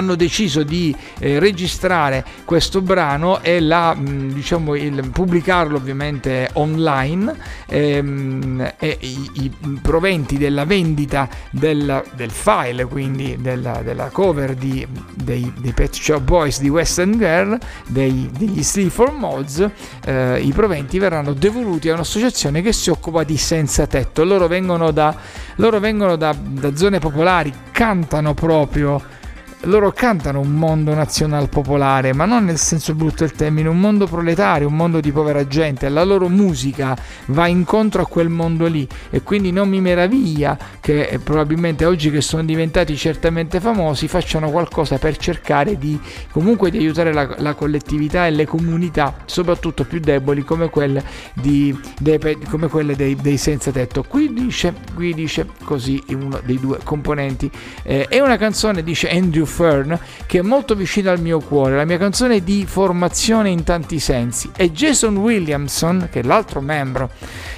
hanno 0.00 0.14
deciso 0.14 0.62
di 0.62 0.94
eh, 1.18 1.38
registrare 1.38 2.24
questo 2.44 2.80
brano 2.80 3.40
e 3.42 3.60
la, 3.60 3.94
mh, 3.94 4.10
mm, 4.10 4.30
diciamo, 4.32 4.74
il, 4.74 5.10
pubblicarlo 5.12 5.76
ovviamente 5.76 6.48
online 6.54 7.36
ehm, 7.66 8.72
e 8.78 8.98
i, 9.00 9.30
i, 9.34 9.50
proventi 9.80 10.38
della 10.38 10.64
vendita 10.64 11.28
del, 11.50 12.02
del 12.14 12.30
file, 12.30 12.86
quindi 12.86 13.36
della, 13.40 13.82
della 13.84 14.08
cover 14.08 14.54
di, 14.54 14.86
dei, 15.14 15.52
dei, 15.58 15.72
Pet 15.72 15.94
Shop 15.94 16.22
Boys 16.22 16.60
di 16.60 16.68
Western 16.68 17.16
Girl, 17.16 17.58
dei, 17.86 18.30
degli 18.36 18.62
Sleep 18.62 18.90
for 18.90 19.12
Mods, 19.12 19.68
eh, 20.04 20.40
i 20.40 20.52
proventi 20.52 20.98
verranno 20.98 21.34
devoluti 21.34 21.90
a 21.90 21.94
un'associazione 21.94 22.62
che 22.62 22.72
si 22.72 22.90
occupa 22.90 23.22
di 23.22 23.36
senza 23.36 23.86
tetto. 23.86 24.24
Loro 24.24 24.48
vengono 24.48 24.90
da, 24.90 25.14
loro 25.56 25.78
vengono 25.78 26.16
da, 26.16 26.34
da 26.36 26.74
zone 26.74 26.98
popolari, 26.98 27.52
cantano 27.70 28.32
proprio 28.34 29.18
loro 29.64 29.92
cantano 29.92 30.40
un 30.40 30.52
mondo 30.52 30.94
nazional 30.94 31.48
popolare, 31.48 32.14
ma 32.14 32.24
non 32.24 32.44
nel 32.44 32.58
senso 32.58 32.94
brutto 32.94 33.24
del 33.24 33.32
termine, 33.32 33.68
un 33.68 33.78
mondo 33.78 34.06
proletario, 34.06 34.68
un 34.68 34.76
mondo 34.76 35.00
di 35.00 35.12
povera 35.12 35.46
gente. 35.46 35.88
La 35.88 36.04
loro 36.04 36.28
musica 36.28 36.96
va 37.26 37.46
incontro 37.46 38.02
a 38.02 38.06
quel 38.06 38.28
mondo 38.28 38.66
lì 38.66 38.88
e 39.10 39.22
quindi 39.22 39.52
non 39.52 39.68
mi 39.68 39.80
meraviglia 39.80 40.56
che 40.80 41.02
eh, 41.02 41.18
probabilmente 41.18 41.84
oggi 41.84 42.10
che 42.10 42.20
sono 42.20 42.44
diventati 42.44 42.96
certamente 42.96 43.60
famosi 43.60 44.08
facciano 44.08 44.50
qualcosa 44.50 44.98
per 44.98 45.16
cercare 45.16 45.76
di 45.76 45.98
comunque 46.30 46.70
di 46.70 46.78
aiutare 46.78 47.12
la, 47.12 47.34
la 47.38 47.54
collettività 47.54 48.26
e 48.26 48.30
le 48.30 48.46
comunità, 48.46 49.14
soprattutto 49.26 49.84
più 49.84 50.00
deboli 50.00 50.42
come 50.42 50.70
quelle, 50.70 51.02
di, 51.34 51.78
dei, 51.98 52.18
come 52.48 52.68
quelle 52.68 52.96
dei, 52.96 53.14
dei, 53.16 53.36
senza 53.36 53.70
tetto. 53.70 54.04
Qui 54.04 54.32
dice, 54.32 54.74
qui 54.94 55.12
dice 55.12 55.46
così 55.64 56.02
uno 56.08 56.40
dei 56.44 56.58
due 56.58 56.78
componenti. 56.82 57.50
Eh, 57.82 58.06
è 58.08 58.20
una 58.20 58.36
canzone, 58.36 58.82
dice 58.82 59.08
Andrew 59.10 59.48
Fern 59.50 59.98
che 60.26 60.38
è 60.38 60.42
molto 60.42 60.74
vicino 60.74 61.10
al 61.10 61.20
mio 61.20 61.40
cuore, 61.40 61.76
la 61.76 61.84
mia 61.84 61.98
canzone 61.98 62.42
di 62.42 62.64
formazione 62.66 63.50
in 63.50 63.64
tanti 63.64 63.98
sensi. 63.98 64.48
E 64.56 64.70
Jason 64.70 65.16
Williamson, 65.16 66.08
che 66.10 66.20
è 66.20 66.22
l'altro 66.22 66.60
membro 66.60 67.10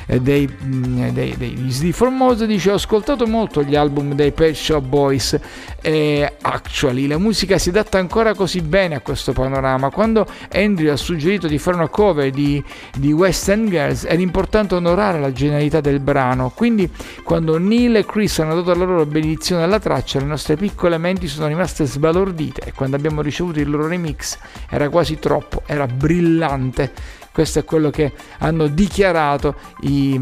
eh, 0.06 0.20
dei, 0.20 0.48
mm, 0.48 1.08
dei, 1.10 1.36
degli 1.36 1.70
Sleep 1.70 1.94
Formosa, 1.94 2.46
dice 2.46 2.70
ho 2.70 2.74
ascoltato 2.74 3.26
molto 3.26 3.62
gli 3.62 3.76
album 3.76 4.14
dei 4.14 4.32
Pet 4.32 4.54
Shop 4.54 4.82
Boys 4.82 5.38
e 5.82 6.36
actually 6.40 7.06
la 7.06 7.18
musica 7.18 7.58
si 7.58 7.68
adatta 7.68 7.98
ancora 7.98 8.34
così 8.34 8.62
bene 8.62 8.94
a 8.94 9.00
questo 9.00 9.32
panorama. 9.32 9.90
Quando 9.90 10.26
Andrew 10.52 10.90
ha 10.90 10.96
suggerito 10.96 11.46
di 11.46 11.58
fare 11.58 11.76
una 11.76 11.88
cover 11.88 12.30
di, 12.30 12.62
di 12.96 13.12
West 13.12 13.48
End 13.48 13.68
Girls 13.68 14.04
era 14.04 14.20
importante 14.20 14.74
onorare 14.74 15.20
la 15.20 15.32
genialità 15.32 15.80
del 15.80 16.00
brano, 16.00 16.50
quindi 16.54 16.90
quando 17.22 17.58
Neil 17.58 17.96
e 17.96 18.06
Chris 18.06 18.38
hanno 18.38 18.54
dato 18.54 18.78
la 18.78 18.84
loro 18.84 19.04
benedizione 19.04 19.62
alla 19.62 19.78
traccia 19.78 20.18
le 20.18 20.24
nostre 20.24 20.56
piccole 20.56 20.98
menti 20.98 21.26
sono 21.26 21.48
rimaste 21.48 21.81
sbalordite 21.84 22.62
e 22.64 22.72
quando 22.72 22.96
abbiamo 22.96 23.22
ricevuto 23.22 23.60
il 23.60 23.70
loro 23.70 23.86
remix 23.86 24.38
era 24.68 24.88
quasi 24.88 25.18
troppo, 25.18 25.62
era 25.66 25.86
brillante. 25.86 26.92
Questo 27.32 27.60
è 27.60 27.64
quello 27.64 27.90
che 27.90 28.12
hanno 28.38 28.66
dichiarato 28.66 29.54
i 29.80 30.20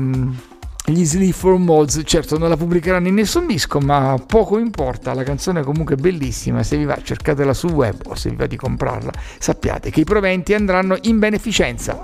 gli 0.90 1.04
Sleep 1.04 1.32
for 1.32 1.56
Mods. 1.58 2.02
Certo, 2.04 2.38
non 2.38 2.48
la 2.48 2.56
pubblicheranno 2.56 3.08
in 3.08 3.14
nessun 3.14 3.46
disco, 3.46 3.78
ma 3.78 4.20
poco 4.24 4.58
importa. 4.58 5.14
La 5.14 5.22
canzone 5.22 5.60
è 5.60 5.62
comunque 5.62 5.96
bellissima. 5.96 6.62
Se 6.62 6.76
vi 6.76 6.84
va, 6.84 6.98
cercatela 7.02 7.54
sul 7.54 7.72
web 7.72 8.02
o 8.06 8.14
se 8.14 8.30
vi 8.30 8.36
va 8.36 8.46
di 8.46 8.56
comprarla, 8.56 9.12
sappiate 9.38 9.90
che 9.90 10.00
i 10.00 10.04
proventi 10.04 10.54
andranno 10.54 10.96
in 11.02 11.18
beneficenza. 11.18 12.00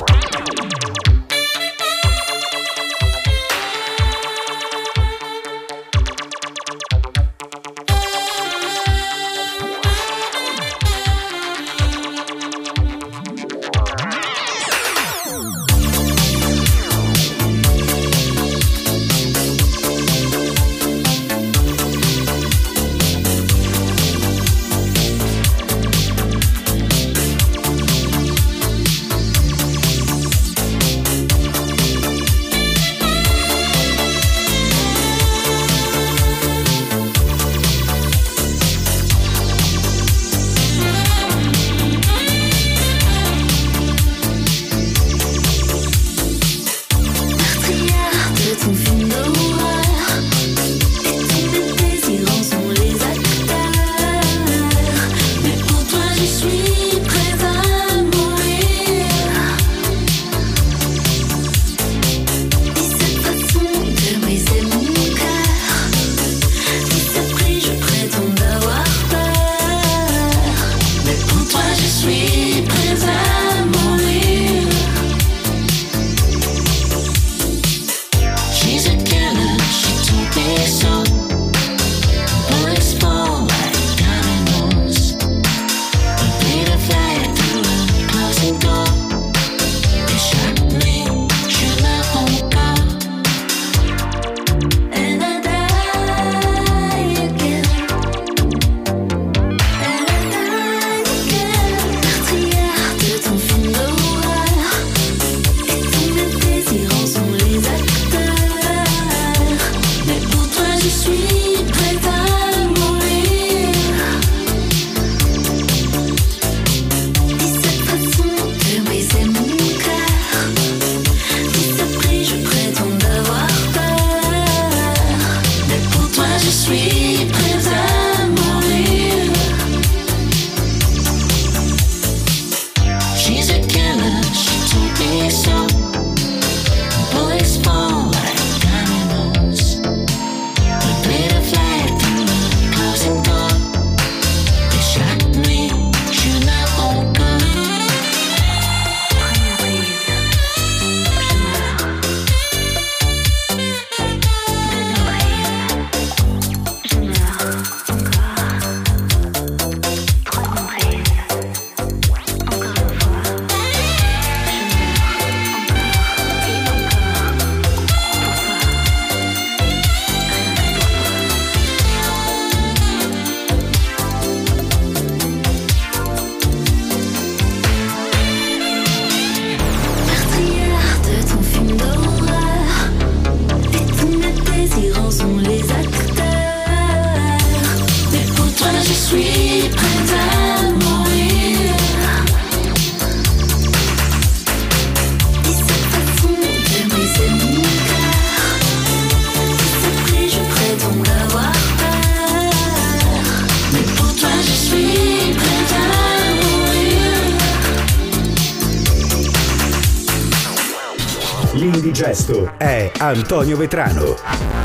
L'indigesto 212.07 212.53
è 212.57 212.93
Antonio 212.99 213.57
Vetrano. 213.57 214.56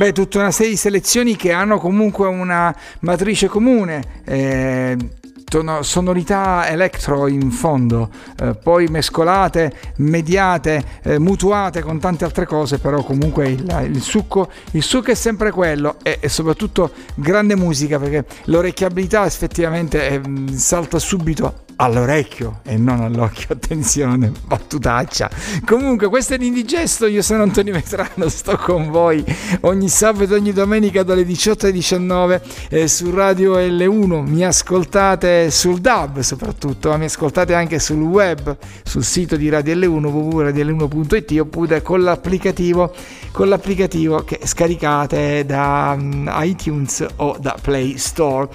Beh, 0.00 0.12
tutta 0.12 0.38
una 0.38 0.50
serie 0.50 0.70
di 0.70 0.78
selezioni 0.78 1.36
che 1.36 1.52
hanno 1.52 1.78
comunque 1.78 2.26
una 2.26 2.74
matrice 3.00 3.48
comune. 3.48 4.22
Eh, 4.24 4.96
sonorità 5.82 6.66
electro 6.70 7.26
in 7.26 7.50
fondo, 7.50 8.08
eh, 8.38 8.54
poi 8.54 8.86
mescolate, 8.86 9.70
mediate, 9.96 10.82
eh, 11.02 11.18
mutuate 11.18 11.82
con 11.82 12.00
tante 12.00 12.24
altre 12.24 12.46
cose, 12.46 12.78
però 12.78 13.02
comunque 13.02 13.48
il, 13.50 13.90
il, 13.92 14.00
succo, 14.00 14.50
il 14.70 14.82
succo, 14.82 15.10
è 15.10 15.14
sempre 15.14 15.50
quello 15.50 15.96
e, 16.02 16.16
e, 16.18 16.30
soprattutto 16.30 16.92
grande 17.14 17.54
musica 17.54 17.98
perché 17.98 18.24
l'orecchiabilità 18.44 19.26
effettivamente 19.26 20.08
eh, 20.08 20.20
salta 20.56 20.98
subito 20.98 21.68
all'orecchio 21.80 22.60
e 22.62 22.76
non 22.76 23.00
all'occhio, 23.00 23.48
attenzione, 23.54 24.32
battutaccia. 24.46 25.30
Comunque, 25.64 26.08
questo 26.08 26.34
è 26.34 26.38
l'Indigesto, 26.38 27.06
io 27.06 27.22
sono 27.22 27.42
Antonio 27.42 27.72
Vetrano, 27.72 28.28
sto 28.28 28.56
con 28.56 28.90
voi 28.90 29.24
ogni 29.62 29.88
sabato 29.88 30.34
e 30.34 30.38
ogni 30.38 30.52
domenica 30.52 31.02
dalle 31.02 31.24
18 31.24 31.64
alle 31.66 31.74
19 31.74 32.42
eh, 32.68 32.88
su 32.88 33.10
Radio 33.10 33.56
L1, 33.56 34.28
mi 34.28 34.44
ascoltate 34.44 35.50
sul 35.50 35.80
DAB 35.80 36.20
soprattutto, 36.20 36.90
ma 36.90 36.98
mi 36.98 37.06
ascoltate 37.06 37.54
anche 37.54 37.78
sul 37.78 38.02
web, 38.02 38.56
sul 38.84 39.04
sito 39.04 39.36
di 39.36 39.48
Radio 39.48 39.74
L1, 39.74 40.04
www.radiol1.it 40.04 41.40
oppure 41.40 41.82
con 41.82 42.02
l'applicativo, 42.02 42.92
con 43.32 43.48
l'applicativo 43.48 44.22
che 44.24 44.40
scaricate 44.44 45.44
da 45.46 45.96
um, 45.96 46.30
iTunes 46.40 47.06
o 47.16 47.36
da 47.40 47.56
Play 47.60 47.96
Store 47.96 48.48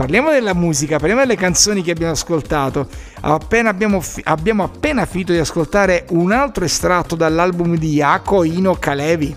parliamo 0.00 0.30
della 0.30 0.54
musica, 0.54 0.96
parliamo 0.96 1.20
delle 1.20 1.36
canzoni 1.36 1.82
che 1.82 1.90
abbiamo 1.90 2.12
ascoltato. 2.12 2.88
Appena 3.20 3.68
abbiamo, 3.68 4.02
abbiamo 4.22 4.62
appena 4.64 5.04
finito 5.04 5.32
di 5.32 5.38
ascoltare 5.38 6.06
un 6.12 6.32
altro 6.32 6.64
estratto 6.64 7.16
dall'album 7.16 7.76
di 7.76 7.92
Yako 7.96 8.44
Ino 8.44 8.76
Kalevi 8.76 9.36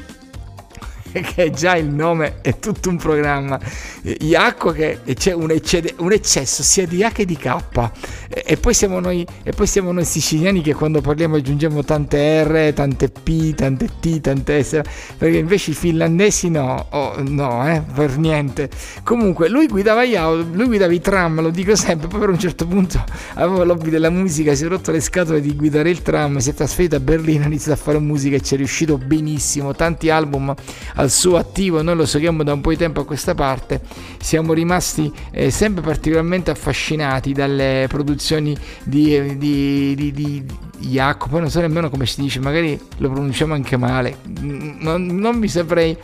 che 1.22 1.52
già 1.52 1.76
il 1.76 1.88
nome 1.88 2.42
è 2.42 2.58
tutto 2.58 2.90
un 2.90 2.98
programma. 2.98 3.60
Iacco 4.02 4.72
che 4.72 5.00
c'è 5.14 5.34
un, 5.34 5.52
eccede, 5.52 5.94
un, 5.98 6.12
eccesso 6.12 6.64
sia 6.64 6.88
di 6.88 7.04
A 7.04 7.12
che 7.12 7.26
di 7.26 7.38
K. 7.38 7.92
E, 8.30 8.44
e, 8.46 8.58
poi 8.58 8.74
siamo 8.74 9.00
noi, 9.00 9.26
e 9.44 9.52
poi 9.52 9.68
siamo 9.68 9.92
noi 9.92 10.06
siciliani 10.06 10.62
che 10.62 10.74
quando 10.74 11.02
parliamo 11.02 11.36
aggiungiamo 11.36 11.84
tante 11.84 12.44
R, 12.44 12.74
tante 12.74 13.10
P, 13.10 13.54
tante 13.54 13.90
T, 14.00 14.22
tante 14.22 14.64
S, 14.64 14.82
perché 15.18 15.38
invece 15.38 15.72
i 15.72 15.74
finlandesi 15.74 16.50
no, 16.50 16.88
oh, 16.90 17.16
no, 17.22 17.70
eh, 17.70 17.82
per 17.94 18.18
niente. 18.18 18.70
Comunque 19.04 19.50
lui 19.50 19.68
guidava 19.68 20.02
lui 20.04 20.66
guidava 20.66 20.92
i 20.92 21.00
tram, 21.00 21.42
lo 21.42 21.50
dico 21.50 21.76
sempre, 21.76 22.08
poi 22.08 22.20
per 22.20 22.30
un 22.30 22.40
certo 22.40 22.66
punto 22.66 23.04
aveva 23.36 23.64
l'hobby 23.64 23.90
della 23.90 24.10
musica, 24.10 24.54
si 24.56 24.66
è 24.66 24.68
rotto 24.68 24.92
le 24.92 25.00
scatole 25.00 25.42
di 25.42 25.56
guidare 25.56 25.90
il 25.90 26.02
tram, 26.02 26.38
si 26.38 26.50
è 26.50 26.54
trasferito 26.54 26.96
a 26.96 27.00
Berlino, 27.00 27.44
ha 27.44 27.48
iniziato 27.48 27.80
a 27.80 27.84
fare 27.84 28.00
musica 28.00 28.36
e 28.36 28.42
ci 28.42 28.56
è 28.56 28.58
riuscito 28.58 28.98
benissimo, 28.98 29.74
tanti 29.74 30.10
album 30.10 30.54
al 31.04 31.12
suo 31.12 31.38
attivo, 31.38 31.82
noi 31.82 31.96
lo 31.96 32.06
seguiamo 32.06 32.44
da 32.44 32.54
un 32.54 32.62
po' 32.62 32.72
di 32.72 32.78
tempo 32.78 33.02
a 33.02 33.06
questa 33.06 33.36
parte, 33.36 33.82
siamo 34.20 34.54
rimasti 34.54 35.12
eh, 35.32 35.52
sempre 35.52 35.84
particolarmente 35.84 36.52
affascinati 36.52 37.34
dalle 37.34 37.86
produzioni 37.90 38.58
di, 38.84 39.38
di, 39.38 39.96
di, 39.96 40.12
di, 40.12 40.46
Jacopo, 40.80 41.40
non 41.40 41.50
so 41.50 41.62
nemmeno 41.62 41.90
come 41.90 42.06
si 42.06 42.22
dice, 42.22 42.40
magari 42.40 42.80
lo 42.98 43.10
pronunciamo 43.10 43.54
anche 43.54 43.78
male, 43.78 44.18
non, 44.42 45.06
non, 45.06 45.38
mi, 45.38 45.48
saprei, 45.48 45.96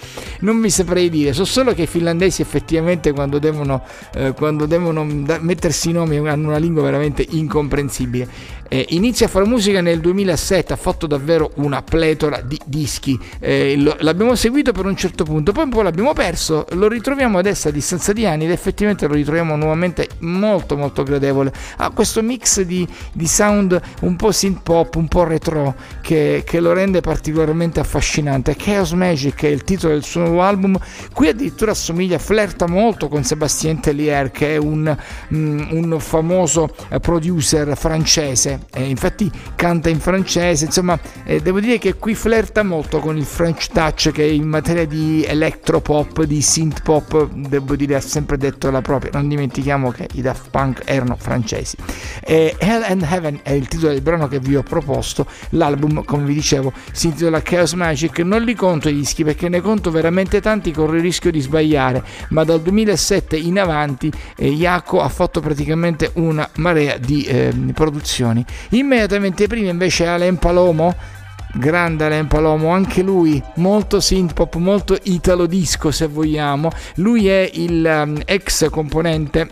non 0.42 0.58
mi 0.58 0.70
saprei 0.70 1.10
dire, 1.10 1.34
so 1.34 1.44
solo 1.44 1.74
che 1.74 1.84
i 1.84 1.88
finlandesi 1.88 2.42
effettivamente 2.42 3.12
quando 3.12 3.40
devono, 3.40 3.84
eh, 4.14 4.34
quando 4.34 4.66
devono 4.66 5.04
mettersi 5.04 5.90
i 5.90 5.94
nomi 5.94 6.18
hanno 6.28 6.48
una 6.48 6.58
lingua 6.58 6.84
veramente 6.84 7.26
incomprensibile. 7.28 8.58
Eh, 8.72 8.86
inizia 8.90 9.26
a 9.26 9.30
fare 9.30 9.46
musica 9.46 9.82
nel 9.82 10.00
2007, 10.00 10.74
ha 10.74 10.76
fatto 10.76 11.08
davvero 11.08 11.50
una 11.56 11.82
pletora 11.82 12.40
di 12.42 12.60
dischi, 12.66 13.20
eh, 13.40 13.76
lo, 13.76 13.96
l'abbiamo 14.02 14.36
seguito 14.36 14.72
per 14.72 14.86
un 14.86 14.96
certo 14.96 15.24
punto, 15.24 15.52
poi 15.52 15.64
un 15.64 15.72
po' 15.72 15.82
l'abbiamo 15.82 16.14
perso, 16.14 16.68
lo 16.74 16.88
ritroviamo 16.88 17.40
adesso 17.40 17.70
a 17.70 17.72
distanza 17.72 18.14
di 18.14 18.28
anni 18.28 18.46
ed 18.46 18.52
effettivamente 18.52 19.08
lo 19.08 19.16
ritroviamo 19.16 19.56
nuovamente 19.56 20.08
molto 20.20 20.78
molto 20.78 21.02
gradevole. 21.02 21.52
Ha 21.78 21.90
questo 21.90 22.22
mix 22.22 22.62
di, 22.62 22.88
di 23.12 23.26
sound 23.26 23.82
un 24.02 24.16
po' 24.16 24.32
synth 24.32 24.69
pop, 24.70 24.94
un 24.98 25.08
po' 25.08 25.24
retro 25.24 25.74
che, 26.00 26.44
che, 26.46 26.60
lo 26.60 26.74
rende 26.74 27.02
particolarmente 27.02 27.80
affascinante. 27.80 28.56
Chaos 28.56 28.92
Magic 28.92 29.42
è 29.42 29.48
il 29.48 29.64
titolo 29.64 29.94
del 29.94 30.04
suo 30.04 30.22
nuovo 30.22 30.44
album, 30.44 30.78
qui 31.12 31.30
addirittura 31.30 31.72
assomiglia, 31.72 32.20
flirta 32.20 32.68
molto 32.68 33.08
con 33.08 33.24
Sébastien 33.24 33.80
Tellier 33.80 34.30
che 34.30 34.54
è 34.54 34.58
un, 34.58 34.96
mm, 35.34 35.72
un 35.72 36.00
famoso 36.00 36.76
eh, 36.90 37.00
producer 37.00 37.76
francese 37.76 38.60
eh, 38.74 38.88
infatti 38.88 39.32
canta 39.56 39.90
in 39.90 40.00
francese, 40.00 40.66
insomma 40.66 41.00
eh, 41.24 41.42
devo 41.42 41.60
dire 41.60 41.80
che 41.80 41.96
qui 41.96 42.14
flirta 42.14 42.64
molto 42.64 43.00
con 43.00 43.18
il 43.18 43.26
French 43.26 43.68
touch 43.68 44.12
che 44.12 44.24
in 44.24 44.48
materia 44.48 44.86
di 44.86 45.24
electropop, 45.26 46.24
di 46.24 46.42
synth 46.42 46.84
pop, 46.84 47.28
devo 47.32 47.76
dire 47.76 47.96
ha 47.96 48.02
sempre 48.02 48.38
detto 48.38 48.70
la 48.70 48.82
propria, 48.82 49.12
non 49.14 49.28
dimentichiamo 49.28 49.90
che 49.90 50.08
i 50.14 50.22
Daft 50.22 50.50
Punk 50.52 50.82
erano 50.86 51.16
francesi. 51.18 51.76
Eh, 52.24 52.56
Hell 52.60 52.84
and 52.84 53.02
Heaven 53.02 53.40
è 53.42 53.52
il 53.52 53.68
titolo 53.68 53.92
del 53.92 54.02
brano 54.02 54.28
che 54.28 54.40
vi 54.40 54.49
ho 54.56 54.64
proposto, 54.64 55.26
l'album 55.52 56.04
come 56.04 56.26
vi 56.26 56.34
dicevo 56.34 56.72
si 56.92 57.08
intitola 57.08 57.42
Chaos 57.42 57.74
Magic, 57.74 58.20
non 58.20 58.44
li 58.44 58.56
conto 58.56 58.90
i 58.90 58.94
dischi 58.94 59.24
perché 59.24 59.50
ne 59.50 59.62
conto 59.62 59.92
veramente 59.92 60.42
tanti, 60.42 60.72
corro 60.72 60.96
il 60.96 61.02
rischio 61.02 61.32
di 61.32 61.40
sbagliare, 61.40 62.04
ma 62.30 62.44
dal 62.44 62.62
2007 62.62 63.38
in 63.38 63.60
avanti 63.60 64.12
eh, 64.36 64.66
ha 64.66 65.10
fatto 65.10 65.40
praticamente 65.40 66.12
una 66.16 66.48
marea 66.56 66.98
di 66.98 67.24
eh, 67.24 67.54
produzioni. 67.74 68.46
Immediatamente 68.70 69.48
prima 69.48 69.70
invece 69.70 70.06
Alain 70.06 70.38
Palomo 70.38 70.96
grande 71.54 72.06
Alain 72.06 72.28
Palomo, 72.28 72.70
anche 72.70 73.02
lui 73.02 73.42
molto 73.56 74.00
synth 74.00 74.34
pop, 74.34 74.56
molto 74.56 74.98
italo 75.04 75.46
disco 75.46 75.92
se 75.92 76.08
vogliamo. 76.08 76.70
Lui 76.96 77.28
è 77.28 77.50
il 77.54 78.04
um, 78.06 78.22
ex 78.26 78.70
componente 78.70 79.50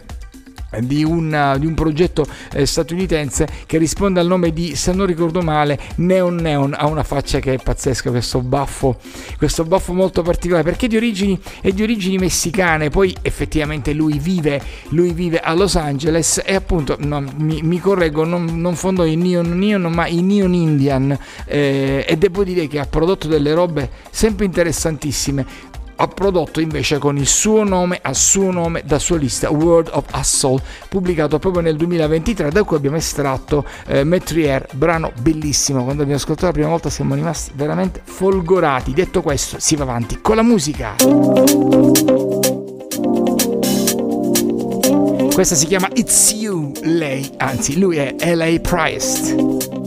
di 0.82 1.04
un, 1.04 1.56
di 1.60 1.66
un 1.66 1.74
progetto 1.74 2.26
eh, 2.54 2.66
statunitense 2.66 3.48
che 3.66 3.78
risponde 3.78 4.20
al 4.20 4.28
nome 4.28 4.52
di, 4.52 4.76
se 4.76 4.94
non 4.94 5.06
ricordo 5.06 5.42
male, 5.42 5.80
Neon 5.96 6.36
Neon, 6.36 6.76
ha 6.78 6.88
una 6.88 7.04
faccia 7.04 7.40
che 7.40 7.54
è 7.54 7.58
pazzesca, 7.58 8.10
questo 8.10 8.42
baffo, 8.42 9.00
questo 9.38 9.64
baffo 9.64 9.94
molto 9.94 10.22
particolare, 10.22 10.64
perché 10.64 10.88
di 10.88 10.96
origini, 10.96 11.40
è 11.62 11.72
di 11.72 11.84
origini 11.84 12.18
messicane, 12.18 12.90
poi 12.90 13.16
effettivamente 13.22 13.94
lui 13.94 14.20
vive, 14.20 14.62
lui 14.90 15.12
vive 15.12 15.40
a 15.40 15.54
Los 15.54 15.76
Angeles 15.76 16.42
e 16.46 16.56
appunto, 16.56 16.98
no, 17.00 17.24
mi, 17.38 17.62
mi, 17.62 17.80
correggo, 17.80 18.24
non, 18.24 18.46
non 18.60 18.76
fondo 18.76 19.04
i 19.04 19.16
Neon 19.16 19.58
Neon, 19.58 19.84
ma 19.84 20.08
i 20.08 20.22
Neon 20.22 20.54
Indian 20.54 21.18
eh, 21.46 22.06
e 22.08 22.18
devo 22.18 22.44
dire 22.44 22.68
che 22.68 22.80
ha 22.80 22.86
prodotto 22.86 23.28
delle 23.28 23.54
robe 23.54 23.90
sempre 24.10 24.46
interessantissime 24.46 25.46
ha 25.98 26.08
prodotto 26.08 26.60
invece 26.60 26.98
con 26.98 27.18
il 27.18 27.28
suo 27.28 27.64
nome, 27.64 28.00
a 28.02 28.14
suo 28.14 28.52
nome, 28.52 28.84
da 28.86 29.00
sua 29.00 29.18
lista 29.18 29.50
World 29.50 29.89
of 29.91 30.06
Hustle, 30.14 30.62
pubblicato 30.89 31.39
proprio 31.39 31.62
nel 31.62 31.76
2023, 31.76 32.52
da 32.52 32.64
cui 32.64 32.78
abbiamo 32.78 32.98
estratto 32.98 33.66
eh, 33.88 34.04
Metrier, 34.04 34.68
brano 34.74 35.12
bellissimo. 35.20 35.84
Quando 35.84 36.04
abbiamo 36.04 36.20
ascoltato 36.20 36.48
la 36.48 36.54
prima 36.54 36.70
volta 36.70 36.89
siamo 36.89 37.16
rimasti 37.16 37.52
veramente 37.56 38.02
folgorati. 38.04 38.93
Detto 38.93 39.22
questo, 39.22 39.58
si 39.60 39.76
va 39.76 39.84
avanti 39.84 40.20
con 40.22 40.36
la 40.36 40.43
musica. 40.43 40.95
Questa 45.34 45.56
si 45.56 45.68
chiama 45.68 45.88
It's 45.93 46.32
You, 46.32 46.72
lei, 46.82 47.30
anzi 47.38 47.78
lui 47.78 47.98
è 47.98 48.16
LA 48.36 48.60
Priest. 48.60 49.87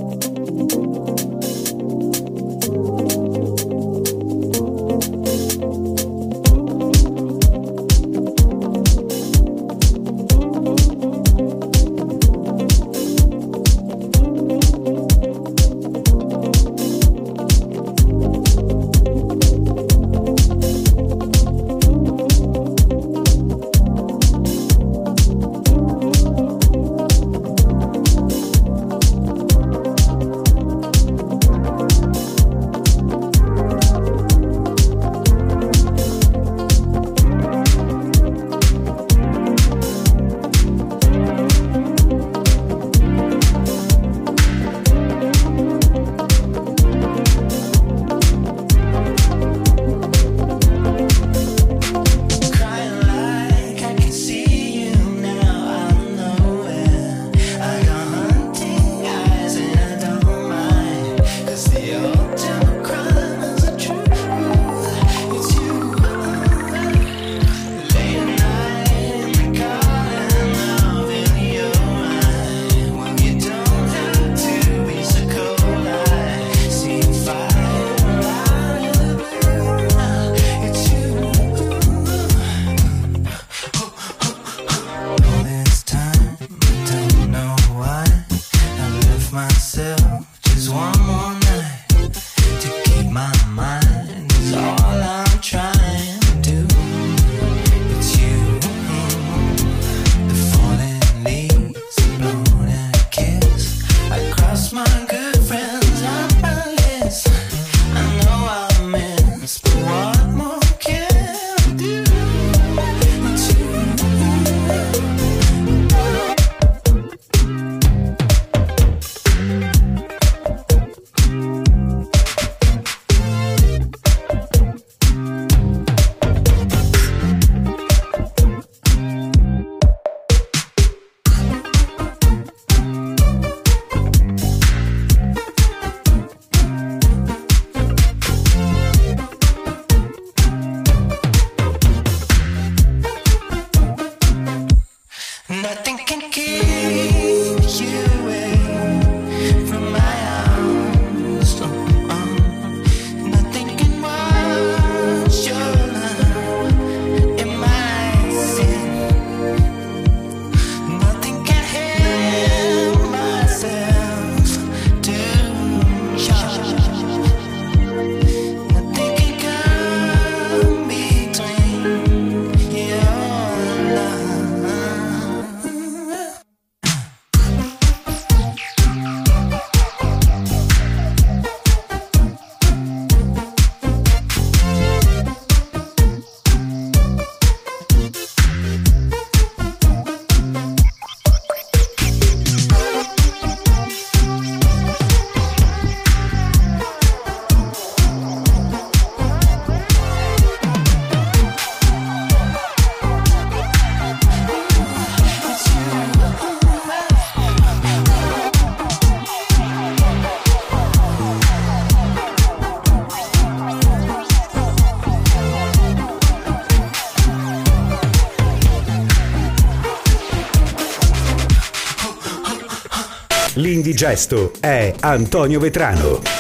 di 223.91 223.97
gesto 223.97 224.53
è 224.61 224.95
Antonio 225.01 225.59
Vetrano. 225.59 226.40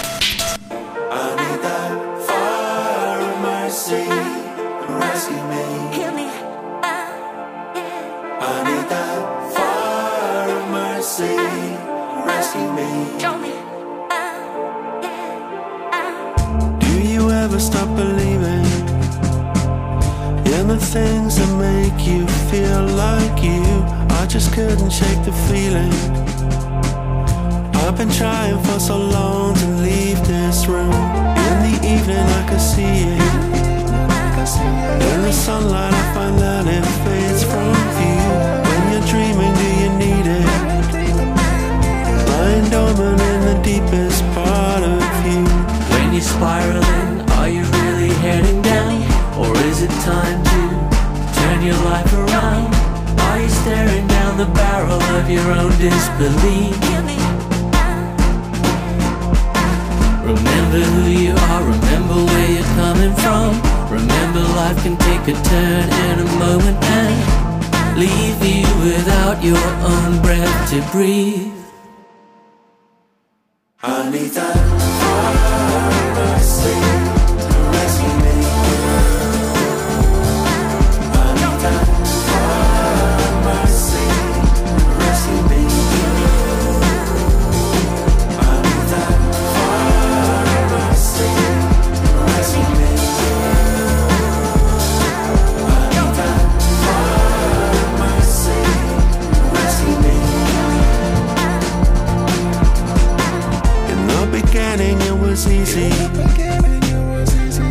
easy. 105.77 105.91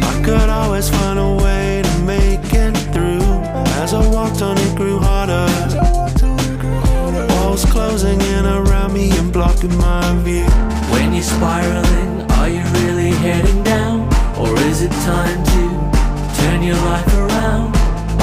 I 0.02 0.22
could 0.24 0.50
always 0.50 0.90
find 0.90 1.20
a 1.20 1.36
way 1.44 1.82
to 1.84 2.00
make 2.04 2.54
it 2.54 2.76
through. 2.94 3.22
As 3.82 3.94
I 3.94 4.08
walked 4.08 4.42
on, 4.42 4.58
it 4.58 4.76
grew 4.76 5.00
harder. 5.00 5.48
Walls 7.34 7.66
closing 7.66 8.20
in 8.22 8.46
around 8.46 8.94
me 8.94 9.10
and 9.18 9.32
blocking 9.34 9.76
my 9.78 10.16
view. 10.24 10.46
When 10.94 11.14
you're 11.14 11.24
spiraling, 11.24 12.32
are 12.32 12.50
you 12.50 12.64
really 12.80 13.12
heading 13.12 13.64
down? 13.64 14.08
Or 14.38 14.56
is 14.70 14.82
it 14.82 14.92
time 14.92 15.44
to 15.54 16.42
turn 16.42 16.64
your 16.64 16.78
life 16.78 17.14
around? 17.14 17.76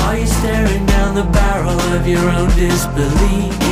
Are 0.04 0.16
you 0.16 0.26
staring 0.26 0.86
down 0.86 1.14
the 1.14 1.24
barrel 1.24 1.80
of 1.98 2.06
your 2.06 2.28
own 2.30 2.48
disbelief? 2.56 3.65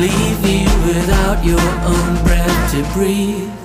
Leave 0.00 0.46
you 0.46 0.64
without 0.86 1.44
your 1.44 1.60
own 1.60 2.24
breath 2.24 2.72
to 2.72 2.82
breathe. 2.94 3.59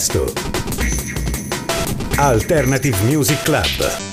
L'Indigesto. 0.00 0.32
Alternative 2.16 2.96
Music 3.04 3.42
Club. 3.42 4.09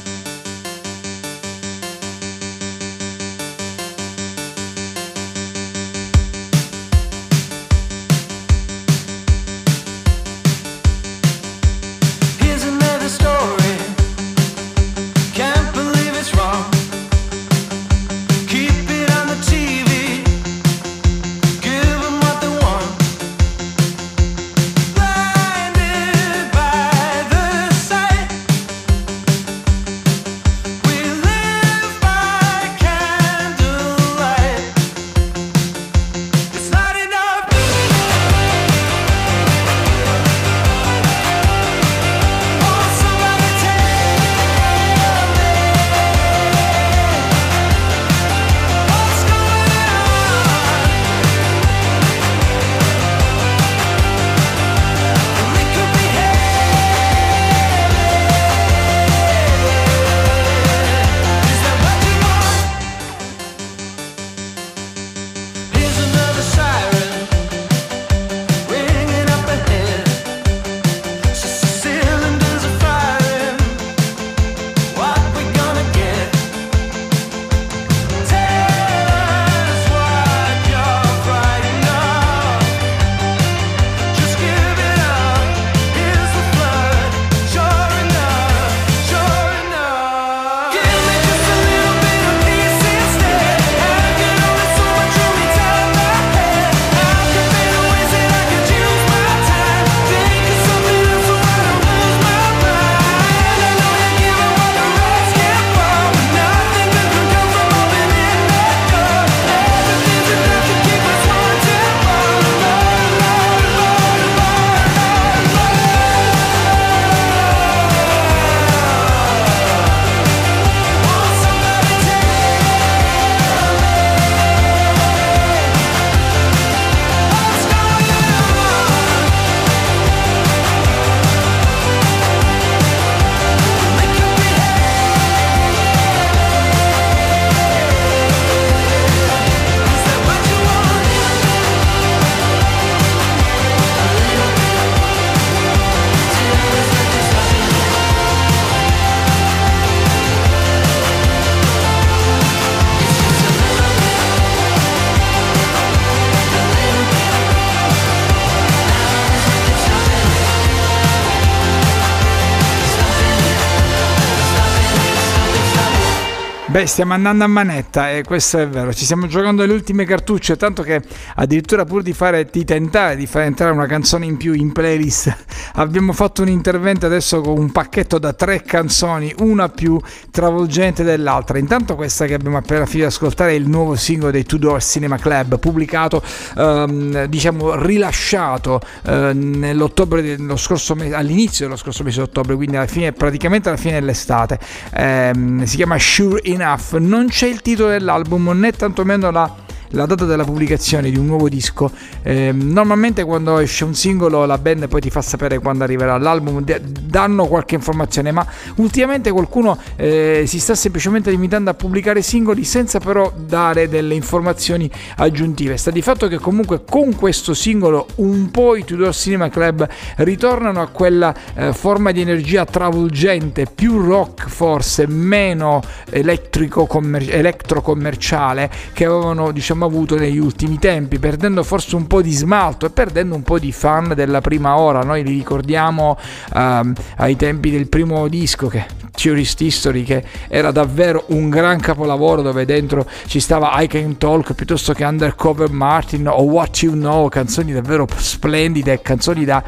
Beh, 166.78 166.86
stiamo 166.86 167.14
andando 167.14 167.44
a 167.44 167.48
manetta 167.48 168.12
e 168.12 168.22
questo 168.24 168.60
è 168.60 168.68
vero, 168.68 168.94
ci 168.94 169.04
stiamo 169.04 169.26
giocando 169.26 169.66
le 169.66 169.74
ultime 169.74 170.06
cartucce, 170.06 170.58
tanto 170.58 170.84
che 170.84 171.02
addirittura 171.34 171.86
pur 171.86 172.04
di, 172.04 172.14
fare, 172.14 172.48
di 172.52 172.64
tentare 172.66 173.16
di 173.16 173.26
fare 173.26 173.46
entrare 173.46 173.72
una 173.72 173.88
canzone 173.88 174.28
in 174.28 174.38
più 174.38 174.54
in 174.54 174.72
playlist, 174.74 175.36
abbiamo 175.74 176.14
fatto 176.14 176.44
un 176.44 176.50
intervento 176.50 177.08
adesso 177.08 177.42
con 177.42 177.58
un 177.58 177.72
pacchetto 177.72 178.20
da 178.20 178.34
tre 178.34 178.62
canzoni, 178.62 179.34
una 179.40 179.70
più 179.70 180.00
travolgente 180.30 181.02
dell'altra. 181.02 181.58
Intanto 181.58 181.96
questa 181.96 182.28
che 182.28 182.36
abbiamo 182.36 182.58
appena 182.58 182.86
finito 182.86 183.08
di 183.08 183.14
ascoltare 183.16 183.54
è 183.54 183.56
il 183.56 183.68
nuovo 183.68 183.96
singolo 183.96 184.30
dei 184.30 184.44
Tudor 184.44 184.80
Cinema 184.84 185.18
Club, 185.18 185.58
pubblicato, 185.58 186.22
ehm, 186.58 187.26
diciamo, 187.26 187.74
rilasciato 187.74 188.82
eh, 189.04 189.32
nell'ottobre 189.34 190.22
dello 190.22 190.58
scorso 190.58 190.94
mese, 190.94 191.16
all'inizio 191.16 191.66
dello 191.66 191.78
scorso 191.78 192.04
mese 192.04 192.18
di 192.18 192.26
ottobre, 192.26 192.54
quindi 192.54 192.76
alla 192.76 192.86
fine, 192.86 193.14
praticamente 193.14 193.68
alla 193.68 193.80
fine 193.80 193.94
dell'estate. 193.94 194.60
Eh, 194.94 195.32
si 195.64 195.76
chiama 195.76 195.98
Sure 195.98 196.40
Enough 196.44 196.66
Enough 196.68 196.98
non 196.98 197.28
c'è 197.28 197.48
il 197.48 197.62
titolo 197.62 197.92
dell'album 197.92 198.52
né 198.54 198.74
tantomeno 198.74 199.32
la 199.32 199.56
la 199.92 200.06
data 200.06 200.26
della 200.26 200.44
pubblicazione 200.44 201.10
di 201.10 201.18
un 201.18 201.26
nuovo 201.26 201.48
disco. 201.50 201.92
Eh, 202.24 202.52
normalmente 202.52 203.24
quando 203.24 203.60
esce 203.60 203.84
un 203.84 203.94
singolo 203.94 204.46
la 204.46 204.58
band 204.58 204.88
poi 204.88 205.02
ti 205.02 205.10
fa 205.10 205.22
sapere 205.22 205.60
quando 205.60 205.84
arriverà 205.84 206.18
l'album, 206.18 206.64
danno 206.64 207.46
qualche 207.46 207.76
informazione, 207.76 208.32
ma 208.32 208.46
ultimamente 208.76 209.32
qualcuno 209.32 209.78
eh, 209.96 210.44
si 210.46 210.60
sta 210.60 210.76
semplicemente 210.76 211.30
limitando 211.30 211.70
a 211.70 211.74
pubblicare 211.74 212.22
singoli 212.22 212.64
senza 212.64 213.00
però 213.00 213.32
dare 213.36 213.88
delle 213.88 214.14
informazioni 214.14 214.90
aggiuntive. 215.18 215.78
Sta 215.78 215.92
di 215.92 216.02
fatto 216.02 216.28
che 216.28 216.38
comunque 216.38 216.84
con 216.84 217.16
questo 217.16 217.54
singolo 217.54 218.08
un 218.16 218.52
po' 218.52 218.76
i 218.76 218.84
Tudor 218.84 219.14
Cinema 219.14 219.50
Club 219.50 219.88
ritornano 220.18 220.82
a 220.82 220.88
quella 220.88 221.34
eh, 221.56 221.74
forma 221.74 222.12
di 222.12 222.22
energia 222.22 222.66
travolgente, 222.66 223.68
più 223.74 224.02
rock 224.02 224.50
forse, 224.50 225.08
meno 225.08 225.82
elettrico 226.10 226.86
commer- 226.86 227.34
elettrocommerciale 227.34 228.70
che 228.94 229.06
avevano 229.06 229.52
diciamo 229.52 229.77
abbiamo 229.78 229.86
avuto 229.86 230.18
negli 230.18 230.40
ultimi 230.40 230.80
tempi, 230.80 231.20
perdendo 231.20 231.62
forse 231.64 231.96
un 231.96 232.08
po' 232.08 232.22
di 232.22 232.32
smalto 232.32 232.88
e 232.88 232.90
perdendo 232.90 233.36
un 233.36 233.44
po' 233.44 233.60
di 233.60 233.72
fan 233.72 234.14
della 234.16 234.42
prima 234.42 234.78
ora. 234.78 235.02
Noi 235.02 235.24
li 235.24 235.36
ricordiamo 235.36 236.18
um, 236.56 236.94
ai 237.18 237.36
tempi 237.36 237.70
del 237.70 237.88
primo 237.88 238.28
disco 238.28 238.68
che 238.68 238.86
Tourist 239.18 239.60
History 239.60 240.04
che 240.04 240.24
era 240.48 240.72
davvero 240.72 241.26
un 241.30 241.50
gran 241.50 241.80
capolavoro 241.80 242.44
dove 242.44 242.66
dentro 242.66 243.06
ci 243.26 243.40
stava 243.40 243.82
I 243.82 243.88
Can 243.88 244.18
Talk 244.18 244.54
piuttosto 244.54 244.94
che 244.94 245.04
Undercover 245.04 245.72
Martin 245.72 246.28
o 246.28 246.44
What 246.44 246.84
You 246.84 246.94
Know, 246.94 247.28
canzoni 247.28 247.74
davvero 247.74 248.08
splendide, 248.16 249.02
canzoni 249.02 249.44
da, 249.44 249.64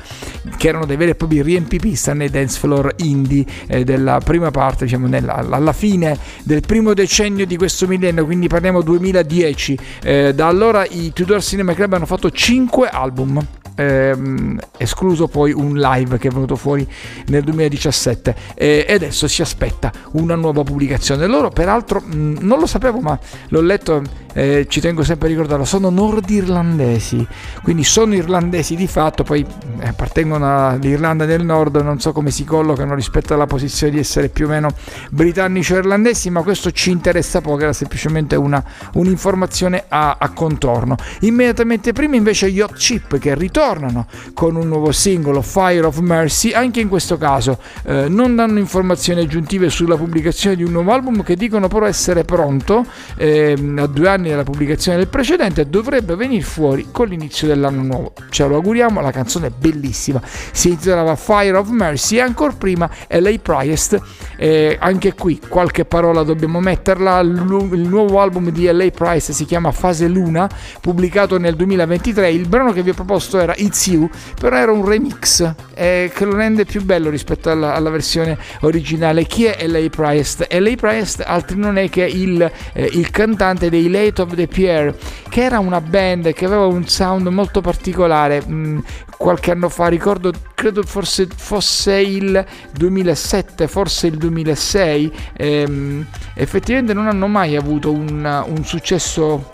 che 0.55 0.68
erano 0.68 0.86
dei 0.86 0.97
veri 0.97 1.12
e 1.12 1.16
propri 1.16 1.41
riempipista 1.41 2.14
nei 2.14 2.30
dance 2.30 2.60
floor 2.60 2.93
indie 2.97 3.43
eh, 3.68 3.84
della 3.84 4.20
prima 4.24 4.51
parte, 4.51 4.86
diciamo 4.86 5.07
nella, 5.07 5.36
alla 5.36 5.74
fine 5.74 6.18
del 6.43 6.62
primo 6.62 6.93
decennio 6.93 7.47
di 7.47 7.57
questo 7.57 7.88
millennio, 7.88 8.26
quindi 8.26 8.47
parliamo 8.47 8.82
2010. 8.82 9.78
Eh, 10.01 10.33
da 10.33 10.47
allora 10.47 10.85
i 10.85 11.11
Tudor 11.13 11.43
Cinema 11.43 11.73
Club 11.73 11.93
hanno 11.93 12.05
fatto 12.05 12.31
5 12.31 12.87
album 12.87 13.45
ehm, 13.79 14.59
escluso 14.77 15.27
poi 15.27 15.53
un 15.53 15.77
live 15.77 16.17
che 16.17 16.27
è 16.27 16.31
venuto 16.31 16.55
fuori 16.55 16.85
nel 17.27 17.43
2017 17.43 18.35
e 18.55 18.85
adesso 18.89 19.27
si 19.27 19.41
aspetta 19.41 19.91
una 20.11 20.35
nuova 20.35 20.63
pubblicazione. 20.63 21.25
Loro 21.27 21.49
peraltro 21.49 22.01
mh, 22.01 22.37
non 22.41 22.59
lo 22.59 22.65
sapevo 22.65 22.99
ma 22.99 23.17
l'ho 23.49 23.61
letto, 23.61 24.01
eh, 24.34 24.65
ci 24.69 24.80
tengo 24.80 25.03
sempre 25.03 25.27
a 25.27 25.32
ricordarlo, 25.32 25.65
sono 25.65 25.89
nordirlandesi, 25.89 27.25
quindi 27.61 27.84
sono 27.84 28.15
irlandesi 28.15 28.75
di 28.75 28.88
fatto, 28.88 29.23
poi 29.23 29.45
eh, 29.80 29.88
appartengono 29.88 30.69
all'Irlanda 30.69 31.25
del 31.25 31.43
Nord, 31.43 31.77
non 31.77 31.99
so 31.99 32.11
come 32.11 32.32
si 32.32 32.43
collocano 32.43 32.95
rispetto 32.95 33.34
alla 33.34 33.47
posizione 33.47 33.93
di 33.93 33.99
essere 33.99 34.30
più 34.30 34.45
o 34.45 34.49
meno 34.49 34.69
britannici 35.11 35.73
o 35.73 35.77
irlandesi, 35.77 36.30
ma 36.30 36.41
questo 36.41 36.71
ci 36.71 36.91
interessa 36.91 37.41
poco, 37.41 37.61
era 37.61 37.73
semplicemente 37.73 38.36
una, 38.36 38.63
un'informazione 38.93 39.86
a, 39.88 40.17
a 40.19 40.30
contorno. 40.30 40.95
Immediatamente 41.21 41.93
prima 41.93 42.15
invece 42.15 42.47
Yacht 42.47 42.75
Chip 42.75 43.17
che 43.17 43.36
ritorna 43.36 43.57
ritornano 43.69 44.07
con 44.34 44.55
un 44.55 44.67
nuovo 44.67 44.91
singolo, 44.91 45.41
Fire 45.41 45.86
of 45.86 45.97
Mercy. 45.99 46.51
Anche 46.51 46.80
in 46.80 46.88
questo 46.88 47.17
caso 47.17 47.59
eh, 47.84 48.07
non 48.09 48.36
danno 48.36 48.59
informazioni 48.59 49.21
aggiuntive 49.21 49.69
sulla 49.69 49.95
pubblicazione 49.95 50.55
di 50.55 50.63
un 50.63 50.71
nuovo 50.71 50.91
album 50.91 51.23
che 51.23 51.36
dicono 51.36 51.67
però 51.67 51.86
essere 51.86 52.23
pronto 52.23 52.86
ehm, 53.17 53.80
a 53.80 53.88
due 53.88 54.07
anni 54.07 54.18
dalla 54.28 54.43
pubblicazione 54.43 54.97
del 54.97 55.07
precedente 55.07 55.70
dovrebbe 55.70 56.15
venire 56.15 56.43
fuori 56.43 56.88
con 56.91 57.07
l'inizio 57.07 57.47
dell'anno 57.47 57.84
nuovo. 57.84 58.13
Ce 58.30 58.45
lo 58.45 58.55
auguriamo, 58.55 58.99
la 58.99 59.11
canzone 59.11 59.47
è 59.47 59.51
bellissima. 59.57 60.22
Si 60.24 60.70
intitolava 60.70 61.15
Fire 61.15 61.55
of 61.55 61.70
Mercy 61.70 62.17
e 62.17 62.22
ancora 62.22 62.51
prima 62.51 62.89
LA 63.07 63.36
Priest. 63.41 63.97
Eh, 64.38 64.78
anche 64.80 65.13
qui 65.13 65.39
qualche 65.47 65.86
parola 65.86 66.24
dobbiamo 66.24 66.59
metterla. 66.59 67.20
Il 67.20 67.88
nuovo 67.88 68.20
album 68.20 68.49
di 68.49 68.65
LA 68.65 68.89
Price 68.89 69.32
si 69.32 69.45
chiama 69.45 69.72
Fase 69.72 70.07
Luna, 70.07 70.49
pubblicato 70.82 71.38
nel 71.38 71.55
2023. 71.55 72.32
Il 72.32 72.47
brano 72.47 72.74
che 72.74 72.84
vi 72.84 72.89
ho 72.89 72.93
proposto 72.93 73.39
era 73.39 73.53
It's 73.55 73.88
You, 73.88 74.09
però 74.39 74.57
era 74.57 74.72
un 74.72 74.86
remix 74.86 75.53
eh, 75.76 76.11
che 76.13 76.26
lo 76.26 76.36
rende 76.36 76.65
più 76.65 76.84
bello 76.84 77.09
rispetto 77.09 77.49
alla, 77.49 77.74
alla, 77.74 77.89
versione 77.89 78.38
originale. 78.61 79.26
Chi 79.26 79.45
è 79.45 79.65
LA 79.67 79.88
Priest? 79.89 80.47
LA 80.51 80.76
Priest 80.76 81.24
altri 81.26 81.57
non 81.57 81.78
è 81.78 81.89
che 81.89 82.03
il, 82.03 82.41
eh, 82.74 82.89
il 82.93 83.09
cantante 83.11 83.70
dei 83.70 83.89
Late 84.10 84.22
of 84.22 84.36
the 84.36 84.47
Pierre, 84.47 84.95
che 85.30 85.43
era 85.43 85.60
una 85.60 85.82
band 85.82 86.34
che 86.34 86.45
aveva 86.45 86.66
un 86.66 86.88
sound 86.88 87.28
molto 87.28 87.62
particolare. 87.62 88.43
Mm, 88.45 88.80
qualche 89.18 89.51
anno 89.51 89.70
fa, 89.70 89.88
ricordo, 89.88 90.32
credo 90.55 90.82
forse 90.82 91.28
fosse 91.34 91.95
il 91.99 92.43
2007, 92.74 93.68
forse 93.68 94.07
il 94.07 94.18
2006, 94.18 95.14
ehm, 95.34 96.05
effettivamente 96.34 96.93
non 96.93 97.07
hanno 97.07 97.28
mai 97.28 97.55
avuto 97.55 97.91
un, 97.91 98.45
un 98.47 98.64
successo 98.64 99.49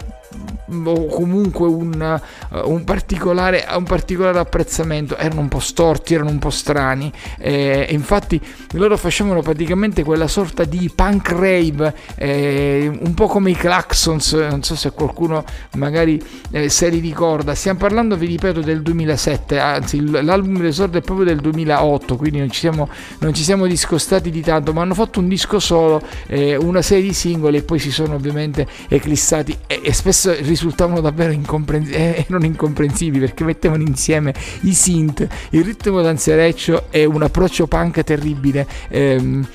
o 0.83 1.05
comunque 1.07 1.67
un, 1.67 2.19
uh, 2.49 2.69
un, 2.69 2.83
particolare, 2.83 3.65
un, 3.75 3.83
particolare, 3.83 4.39
apprezzamento. 4.39 5.15
Erano 5.17 5.41
un 5.41 5.47
po' 5.47 5.59
storti, 5.59 6.13
erano 6.13 6.29
un 6.29 6.39
po' 6.39 6.49
strani. 6.49 7.11
Eh, 7.37 7.87
infatti 7.91 8.41
loro 8.71 8.97
facevano 8.97 9.41
praticamente 9.41 10.03
quella 10.03 10.27
sorta 10.27 10.63
di 10.63 10.91
punk 10.93 11.29
rave 11.29 11.93
eh, 12.15 12.99
un 13.01 13.13
po' 13.13 13.27
come 13.27 13.51
i 13.51 13.55
Claxons 13.55 14.33
non 14.33 14.63
so 14.63 14.75
se 14.75 14.91
qualcuno 14.91 15.43
magari 15.73 16.21
eh, 16.51 16.69
se 16.69 16.89
li 16.89 16.99
ricorda. 16.99 17.53
Stiamo 17.55 17.79
parlando 17.79 18.15
vi 18.15 18.27
ripeto 18.27 18.61
del 18.61 18.81
2007 18.81 19.59
anzi 19.59 20.09
l'album 20.09 20.59
d'esordio 20.59 20.99
è 20.99 21.03
proprio 21.03 21.25
del 21.25 21.39
2008 21.39 22.15
quindi 22.15 22.39
non 22.39 22.49
ci 22.49 22.59
siamo, 22.59 22.89
non 23.19 23.33
ci 23.33 23.43
siamo 23.43 23.65
discostati 23.67 24.29
di 24.29 24.41
tanto 24.41 24.73
ma 24.73 24.81
hanno 24.81 24.93
fatto 24.93 25.19
un 25.19 25.27
disco 25.27 25.59
solo 25.59 26.01
eh, 26.27 26.55
una 26.55 26.81
serie 26.81 27.03
di 27.03 27.13
singoli 27.13 27.57
e 27.57 27.63
poi 27.63 27.79
si 27.79 27.91
sono 27.91 28.15
ovviamente 28.15 28.67
eclissati 28.87 29.57
e, 29.67 29.81
e 29.83 29.93
spesso 29.93 30.24
risultavano 30.33 31.01
davvero 31.01 31.31
incomprensi- 31.31 31.91
eh, 31.91 32.25
non 32.29 32.43
incomprensibili 32.43 33.19
perché 33.19 33.43
mettevano 33.43 33.83
insieme 33.83 34.33
i 34.61 34.73
synth, 34.73 35.27
il 35.51 35.63
ritmo 35.63 36.01
danzereccio 36.01 36.87
e 36.89 37.05
un 37.05 37.23
approccio 37.23 37.67
punk 37.67 38.03
terribile. 38.03 38.67
Ehm, 38.89 39.47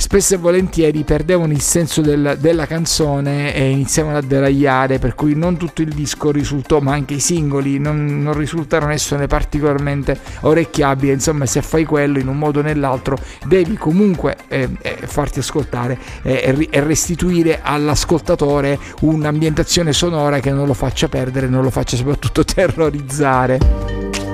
spesso 0.00 0.32
e 0.32 0.38
volentieri 0.38 1.04
perdevano 1.04 1.52
il 1.52 1.60
senso 1.60 2.00
del, 2.00 2.38
della 2.40 2.64
canzone 2.64 3.54
e 3.54 3.68
iniziavano 3.68 4.16
a 4.16 4.22
deragliare, 4.22 4.98
per 4.98 5.14
cui 5.14 5.34
non 5.34 5.58
tutto 5.58 5.82
il 5.82 5.92
disco 5.92 6.30
risultò, 6.30 6.80
ma 6.80 6.94
anche 6.94 7.14
i 7.14 7.20
singoli 7.20 7.78
non, 7.78 8.22
non 8.22 8.32
risultarono 8.32 8.92
essere 8.92 9.26
particolarmente 9.26 10.18
orecchiabili. 10.40 11.12
Insomma, 11.12 11.44
se 11.44 11.60
fai 11.60 11.84
quello 11.84 12.18
in 12.18 12.28
un 12.28 12.38
modo 12.38 12.60
o 12.60 12.62
nell'altro, 12.62 13.18
devi 13.46 13.76
comunque 13.76 14.38
eh, 14.48 14.70
eh, 14.80 14.96
farti 15.04 15.40
ascoltare 15.40 15.98
eh, 16.22 16.68
e 16.70 16.80
restituire 16.80 17.60
all'ascoltatore 17.62 18.78
un'ambientazione 19.02 19.92
sonora 19.92 20.40
che 20.40 20.50
non 20.50 20.66
lo 20.66 20.74
faccia 20.74 21.08
perdere, 21.08 21.46
non 21.46 21.62
lo 21.62 21.70
faccia 21.70 21.96
soprattutto 21.96 22.42
terrorizzare. 22.42 24.29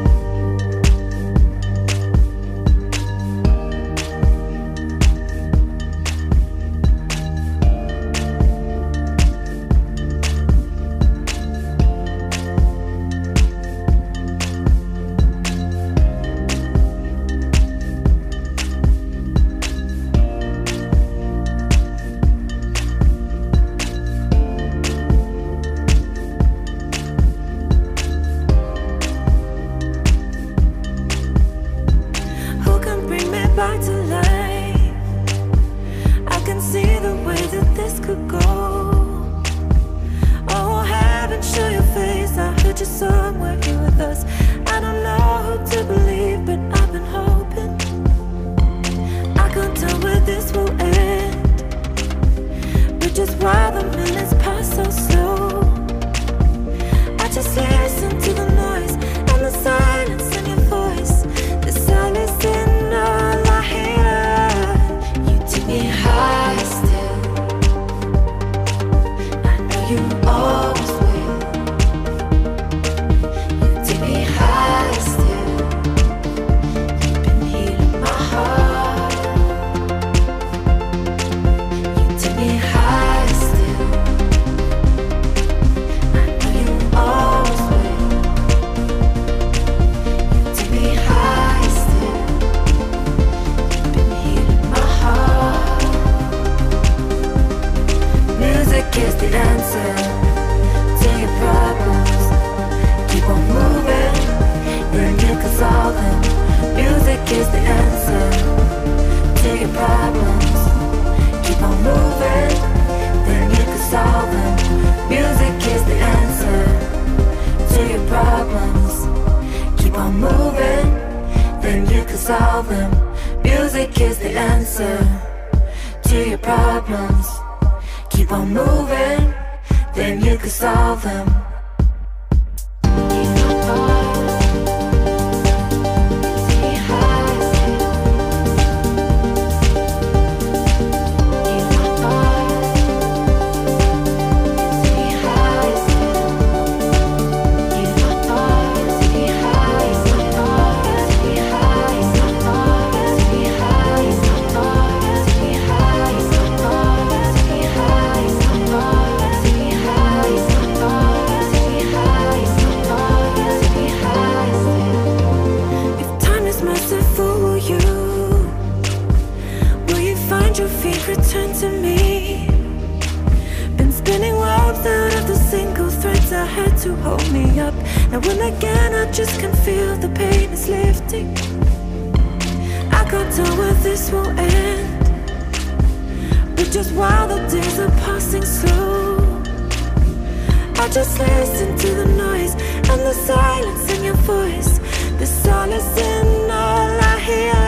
Just 190.97 191.19
listen 191.19 191.77
to 191.77 191.89
the 191.89 192.07
noise 192.07 192.55
and 192.91 193.01
the 193.03 193.13
silence 193.13 193.93
in 193.93 194.03
your 194.03 194.15
voice. 194.15 194.79
The 195.19 195.27
solace 195.27 195.99
in 195.99 196.51
all 196.51 196.91
I 197.13 197.19
hear. 197.29 197.67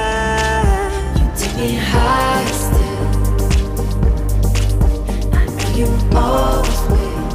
You 1.19 1.27
take 1.37 1.57
me 1.57 1.75
high 1.75 2.47
still. 2.65 3.09
I 5.41 5.45
know 5.57 5.71
you 5.81 5.89
always 6.17 6.83
will. 6.91 7.29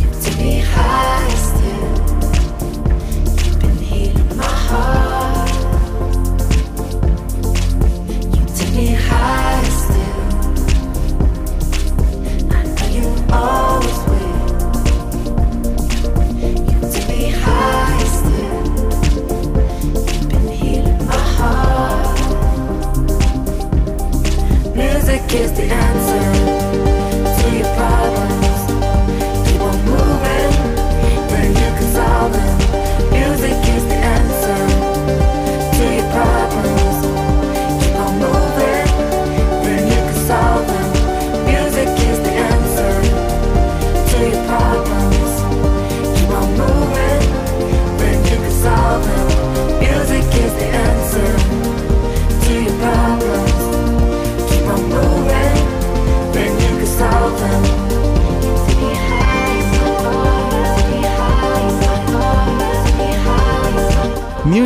You 0.00 0.08
take 0.22 0.38
me 0.38 0.60
high 0.60 1.34
still. 1.50 1.96
You've 3.44 3.60
been 3.60 3.76
healing 3.76 4.36
my 4.38 4.44
heart. 4.68 5.05
Music 25.36 25.52
is 25.52 25.52
the 25.52 25.64
answer 25.64 26.45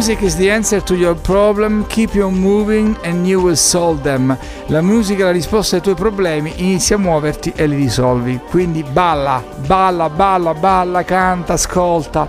Music 0.01 0.23
is 0.23 0.37
the 0.37 0.51
answer 0.51 0.83
to 0.83 0.95
your 0.95 1.15
problem, 1.15 1.85
keep 1.89 2.15
on 2.15 2.33
moving 2.41 2.97
and 3.05 3.27
you 3.27 3.39
will 3.39 3.55
solve 3.55 4.01
them. 4.01 4.35
La 4.69 4.81
musica 4.81 5.21
è 5.21 5.25
la 5.27 5.31
risposta 5.31 5.77
ai 5.77 5.83
tuoi 5.83 5.95
problemi, 5.95 6.55
inizia 6.57 6.97
a 6.97 6.99
muoverti 6.99 7.53
e 7.55 7.67
li 7.67 7.77
risolvi. 7.77 8.41
Quindi 8.49 8.83
balla, 8.83 9.45
balla, 9.67 10.09
balla, 10.09 10.55
balla, 10.55 11.05
canta, 11.05 11.53
ascolta. 11.53 12.27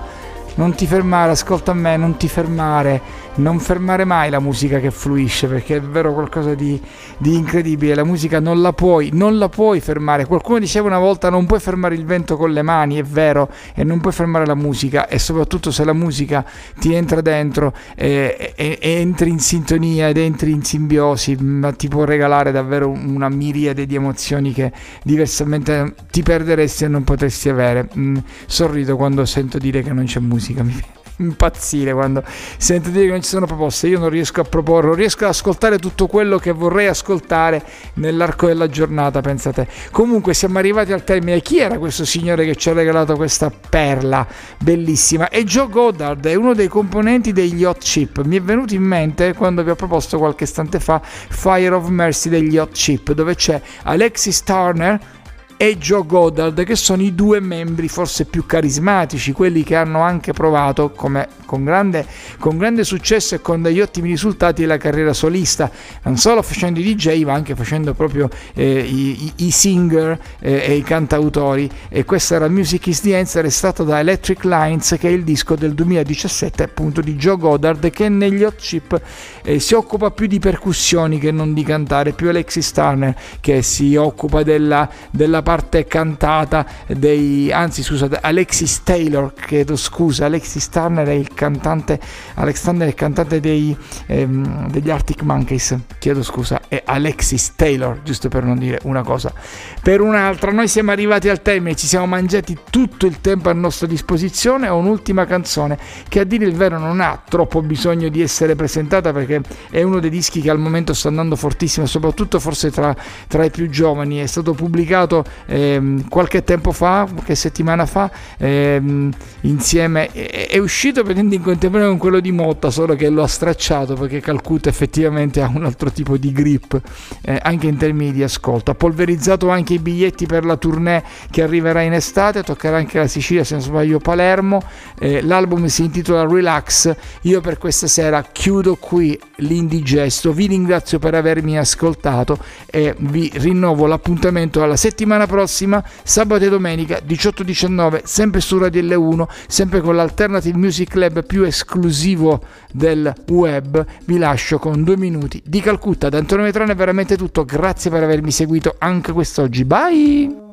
Non 0.56 0.76
ti 0.76 0.86
fermare, 0.86 1.32
ascolta 1.32 1.74
me, 1.74 1.96
non 1.96 2.18
ti 2.18 2.28
fermare, 2.28 3.02
non 3.36 3.60
fermare 3.60 4.04
mai 4.04 4.30
la 4.30 4.40
musica 4.40 4.80
che 4.80 4.92
fluisce 4.92 5.48
perché 5.48 5.78
è 5.78 5.82
vero 5.82 6.14
qualcosa 6.14 6.54
di, 6.54 6.80
di 7.18 7.36
incredibile. 7.36 7.96
La 7.96 8.04
musica 8.04 8.40
non 8.40 8.62
la 8.62 8.74
puoi, 8.74 9.10
non 9.14 9.38
la 9.38 9.50
puoi 9.50 9.80
fermare. 9.80 10.26
Qualcuno 10.26 10.60
diceva 10.60 10.88
una 10.88 11.00
volta 11.00 11.30
non 11.30 11.46
puoi 11.46 11.60
fermare 11.60 11.96
il 11.96 12.06
vento 12.06 12.36
con 12.36 12.52
le 12.52 12.62
mani, 12.62 12.98
è 12.98 13.04
vero, 13.04 13.50
e 13.74 13.84
non 13.84 14.00
puoi 14.02 14.14
fermare 14.14 14.46
la 14.46 14.56
musica 14.56 15.08
e 15.08 15.20
soprattutto 15.20 15.72
se 15.72 15.86
la 15.86 15.94
musica 15.94 16.44
ti 16.80 16.94
entra 16.94 17.22
dentro 17.22 17.74
e, 17.96 18.54
e- 18.56 18.78
e 18.82 18.92
entri 18.92 19.30
in 19.30 19.40
sintonia 19.40 20.10
ed 20.10 20.18
entri 20.18 20.52
in 20.52 20.64
simbiosi, 20.64 21.36
ma 21.36 21.72
ti 21.72 21.88
può 21.88 22.04
regalare 22.04 22.52
davvero 22.52 22.90
una 22.90 23.30
miriade 23.30 23.86
di 23.86 23.96
emozioni 23.96 24.52
che 24.52 24.72
diversamente 25.04 25.96
ti 26.12 26.22
perderesti 26.22 26.84
e 26.84 26.88
non 26.88 27.04
potresti 27.04 27.50
avere. 27.50 27.90
Mm, 27.98 28.18
sorrido 28.46 28.96
quando 28.98 29.26
sento 29.26 29.58
dire 29.58 29.82
che 29.82 29.94
non 29.94 30.06
c'è 30.06 30.20
musica, 30.20 30.64
mi 30.64 30.74
impazzire 31.22 31.94
quando 31.94 32.24
sento 32.58 32.90
dire 32.90 33.06
che 33.06 33.12
non 33.12 33.22
ci 33.22 33.30
sono 33.30 33.46
proposte, 33.46 33.88
io 33.88 34.00
non 34.00 34.10
riesco 34.10 34.42
a 34.42 34.44
proporre, 34.44 34.88
non 34.88 34.96
riesco 34.96 35.24
ad 35.24 35.30
ascoltare 35.32 35.78
tutto 35.78 36.08
quello 36.08 36.38
che 36.38 36.52
vorrei 36.52 36.88
ascoltare 36.88 37.64
nell'arco 37.96 38.48
della 38.48 38.68
giornata, 38.68 39.22
pensate. 39.22 39.68
Comunque 39.92 40.34
siamo 40.34 40.58
arrivati 40.58 40.92
al 40.92 41.04
termine, 41.04 41.42
chi 41.42 41.60
era 41.60 41.78
questo 41.78 42.06
signore 42.06 42.46
che 42.46 42.56
ci 42.56 42.70
ha 42.70 42.74
regalato 42.74 43.16
questa 43.16 43.52
perla 43.52 44.26
bellissima? 44.60 45.30
E 45.30 45.44
Joe 45.44 45.70
Goddard 45.70 46.26
è 46.26 46.36
uno 46.36 46.54
dei 46.54 46.68
componenti 46.68 47.32
degli 47.32 47.64
Hot 47.64 47.80
Chip, 47.80 48.24
mi 48.24 48.38
è 48.38 48.42
venuto 48.42 48.74
in 48.74 48.84
mente 48.84 49.34
quando 49.34 49.64
vi 49.64 49.70
ho 49.70 49.76
proposto 49.76 50.18
qualche 50.18 50.44
istante 50.44 50.80
fa 50.80 51.02
Fire 51.02 51.74
of 51.74 51.88
Mercy 51.88 52.30
degli 52.30 52.58
Hot 52.58 52.72
Chip, 52.72 53.14
dove 53.14 53.36
c'è 53.36 53.62
Alexis 53.84 54.44
Turner 54.44 55.20
e 55.62 55.78
Joe 55.78 56.04
Goddard, 56.08 56.64
che 56.64 56.76
sono 56.76 57.04
i 57.04 57.14
due 57.14 57.40
membri 57.40 57.88
forse 57.88 58.26
più 58.26 58.48
carismatici, 58.48 59.32
quelli 59.32 59.62
che 59.62 59.76
hanno 59.76 60.00
anche 60.00 60.34
provato 60.34 60.90
come, 60.90 61.28
con, 61.46 61.64
grande, 61.64 62.04
con 62.40 62.58
grande 62.58 62.84
successo 62.84 63.36
e 63.36 63.42
con 63.42 63.62
degli 63.62 63.80
ottimi 63.80 64.10
risultati 64.10 64.66
la 64.66 64.78
carriera 64.78 65.14
solista, 65.14 65.70
non 66.02 66.18
solo 66.18 66.42
facendo 66.42 66.80
i 66.80 66.96
DJ 66.96 67.26
ma 67.26 67.34
anche 67.34 67.54
facendo 67.54 67.94
proprio 67.94 68.28
eh, 68.56 68.80
i, 68.80 69.34
i- 69.36 69.52
singer 69.52 70.20
eh, 70.40 70.64
e 70.66 70.76
i 70.78 70.82
cantautori. 70.82 71.70
E 71.90 72.06
questa 72.06 72.34
era 72.34 72.48
Music 72.48 72.88
is 72.88 73.02
the 73.02 73.16
Answer, 73.16 73.46
estratto 73.46 73.84
da 73.84 74.00
Electric 74.00 74.44
Lines, 74.46 74.96
che 75.00 75.10
è 75.10 75.12
il 75.12 75.24
disco 75.24 75.54
del 75.56 75.76
2017 75.76 76.64
appunto 76.64 77.02
di 77.02 77.14
Joe 77.18 77.38
Goddard, 77.38 77.88
che 77.92 78.10
negli 78.10 78.42
Hot 78.42 78.56
Chip 78.56 79.00
eh, 79.44 79.60
si 79.60 79.76
occupa 79.76 80.10
più 80.10 80.26
di 80.26 80.40
percussioni 80.40 81.20
che 81.20 81.30
non 81.30 81.54
di 81.54 81.62
cantare, 81.62 82.14
più 82.14 82.30
Alexis 82.30 82.72
Turner 82.72 83.16
che 83.40 83.62
si 83.62 83.96
occupa 83.96 84.42
della, 84.42 84.90
della 85.12 85.44
parte 85.52 85.86
cantata 85.86 86.66
dei 86.88 87.52
anzi 87.52 87.84
scusate 87.84 88.20
Alexis 88.22 88.84
Taylor 88.84 89.34
chiedo 89.34 89.76
scusa 89.76 90.28
Alexis 90.28 90.70
Turner 90.70 91.06
è 91.06 91.12
il 91.12 91.34
cantante 91.34 92.00
Alex 92.36 92.64
Turner 92.64 92.88
è 92.88 92.90
il 92.92 92.96
cantante 92.96 93.40
dei, 93.42 93.76
ehm, 94.08 94.70
degli 94.72 94.90
Arctic 94.90 95.24
Monkeys. 95.24 95.78
Chiedo 96.00 96.24
scusa 96.24 96.62
è 96.68 96.82
Alexis 96.86 97.56
Taylor 97.56 98.02
giusto 98.04 98.30
per 98.30 98.44
non 98.44 98.58
dire 98.58 98.80
una 98.84 99.04
cosa. 99.04 99.34
Per 99.82 100.00
un'altra 100.00 100.52
noi 100.52 100.68
siamo 100.68 100.92
arrivati 100.92 101.28
al 101.28 101.42
termine 101.42 101.76
ci 101.76 101.88
siamo 101.88 102.06
mangiati 102.06 102.58
tutto 102.70 103.06
il 103.06 103.20
tempo 103.20 103.50
a 103.50 103.54
nostra 103.54 103.88
disposizione. 103.88 104.70
Ho 104.70 104.78
un'ultima 104.78 105.26
canzone 105.26 105.78
che 106.08 106.22
a 106.22 106.24
dire 106.24 106.46
il 106.46 106.56
vero 106.56 106.80
non 106.80 107.02
ha 107.02 107.22
troppo 107.28 107.62
bisogno 107.62 108.08
di 108.10 108.22
essere 108.22 108.56
presentata 108.56 109.12
perché 109.12 109.42
è 109.70 109.84
uno 109.84 110.00
dei 110.00 110.10
dischi 110.10 110.40
che 110.40 110.50
al 110.50 110.60
momento 110.60 110.94
sta 110.94 111.10
andando 111.10 111.36
fortissimo 111.36 111.86
soprattutto 111.86 112.40
forse 112.40 112.72
tra, 112.72 112.96
tra 113.28 113.44
i 113.44 113.52
più 113.52 113.70
giovani. 113.70 114.20
È 114.20 114.28
stato 114.28 114.54
pubblicato 114.54 115.24
ehm, 115.46 116.08
qualche 116.08 116.44
tempo 116.44 116.72
fa 116.72 117.08
qualche 117.12 117.36
settimana 117.36 117.86
fa 117.86 118.10
ehm, 118.38 119.12
insieme 119.42 120.10
è, 120.12 120.48
è 120.50 120.58
uscito 120.58 121.02
praticamente 121.02 121.36
in 121.36 121.44
contemporanea 121.44 121.90
con 121.90 122.00
quello 122.00 122.20
di 122.20 122.32
Motta 122.32 122.70
solo 122.70 122.96
che 122.96 123.10
lo 123.10 123.24
ha 123.24 123.28
stracciato 123.28 123.96
perché 123.96 124.20
Calcutta 124.20 124.70
effettivamente 124.70 125.42
ha 125.42 125.52
un 125.54 125.66
altro 125.66 125.92
tipo 125.92 126.18
di 126.18 126.32
grip 126.32 126.80
eh, 127.22 127.40
anche 127.42 127.68
in 127.68 127.78
termini 127.78 128.12
di 128.12 128.24
ascolto. 128.24 128.72
Ha 128.72 128.76
polverizzato 128.76 129.50
anche 129.50 129.74
i 129.74 129.80
biglietti 129.80 130.26
per 130.26 130.46
la 130.46 130.56
tournée 130.58 131.04
che 131.30 131.44
arriverà 131.44 131.82
in 131.82 131.94
estate 131.94 132.44
toccherà 132.44 132.78
anche 132.78 132.98
la 132.98 133.08
Sicilia 133.08 133.44
se 133.44 133.56
non 133.56 133.64
sbaglio 133.64 134.00
Palermo. 134.00 134.62
Eh, 135.00 135.22
l'album 135.22 135.66
si 135.66 135.84
intitola 135.84 136.26
Relax. 136.26 136.96
Io 137.22 137.42
per 137.42 137.58
questa 137.58 137.88
sera 137.88 138.24
chiudo 138.24 138.76
qui 138.76 139.20
l'indigesto. 139.38 140.34
Vi 140.34 140.48
ringrazio 140.48 141.00
per 141.00 141.16
avermi 141.16 141.58
ascoltato 141.58 142.38
e 142.66 142.96
vi 143.00 143.32
rinnovo 143.36 143.86
l'appuntamento 143.86 144.64
alla 144.64 144.76
settimana 144.78 145.21
prossima 145.26 145.84
sabato 146.04 146.46
e 146.46 146.50
domenica 146.50 147.00
18-19 147.06 148.02
sempre 148.04 148.40
su 148.42 148.58
Radio 148.58 148.82
L1 148.82 149.26
sempre 149.48 149.82
con 149.82 149.96
l'Alternative 149.96 150.58
Music 150.58 150.90
Club 150.90 151.26
più 151.26 151.44
esclusivo 151.44 152.44
del 152.72 153.14
web. 153.30 153.86
Vi 154.06 154.18
lascio 154.18 154.60
con 154.60 154.84
due 154.84 154.98
minuti 154.98 155.42
di 155.46 155.62
Calcutta. 155.62 156.10
Da 156.10 156.18
Antonio 156.18 156.46
Vetrano 156.46 156.72
è 156.72 156.76
veramente 156.76 157.18
tutto. 157.18 157.46
Grazie 157.46 157.90
per 157.90 158.04
avermi 158.04 158.32
seguito 158.32 158.76
anche 158.78 159.12
quest'oggi. 159.12 159.66
Bye! 159.66 160.50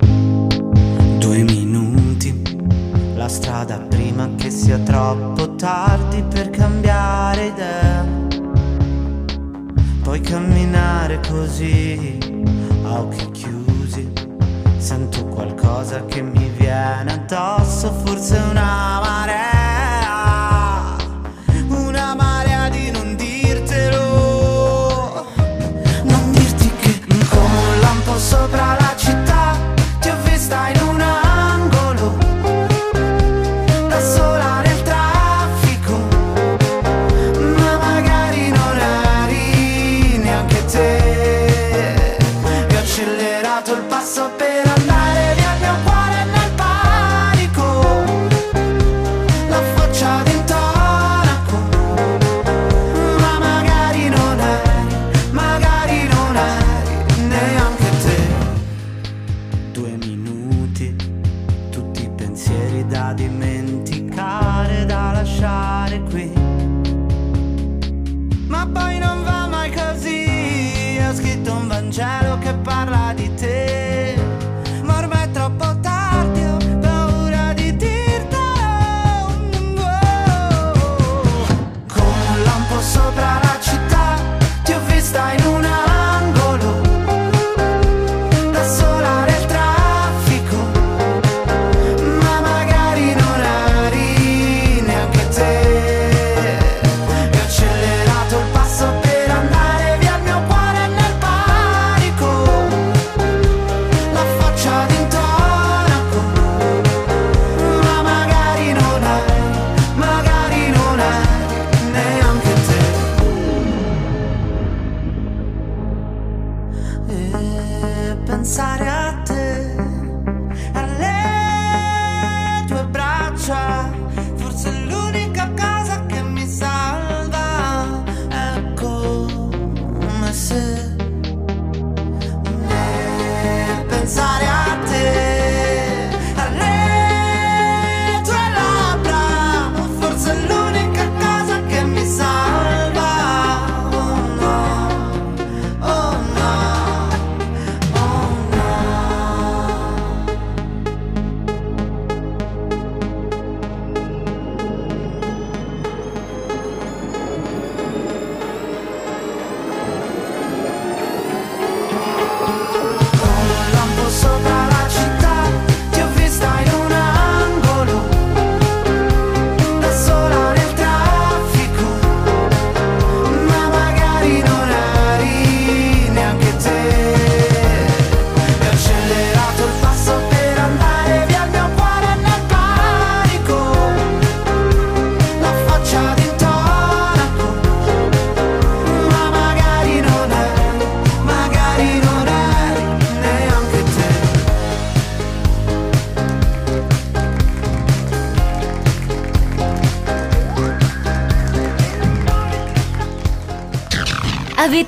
Due 1.19 1.43
minuti, 1.43 2.41
la 3.15 3.27
strada 3.27 3.77
prima 3.79 4.29
che 4.35 4.49
sia 4.49 4.77
troppo 4.79 5.55
tardi 5.55 6.23
per 6.23 6.49
cambiare 6.49 7.45
idea. 7.45 8.05
Puoi 10.01 10.21
camminare 10.21 11.19
così, 11.29 12.17
a 12.83 12.99
occhi 12.99 13.31
chiusi. 13.31 13.68
Sento 14.79 15.25
qualcosa 15.25 16.05
che 16.05 16.21
mi 16.21 16.47
viene 16.49 17.11
addosso, 17.11 17.91
forse 17.91 18.37
una 18.37 18.99
marea. 19.01 19.58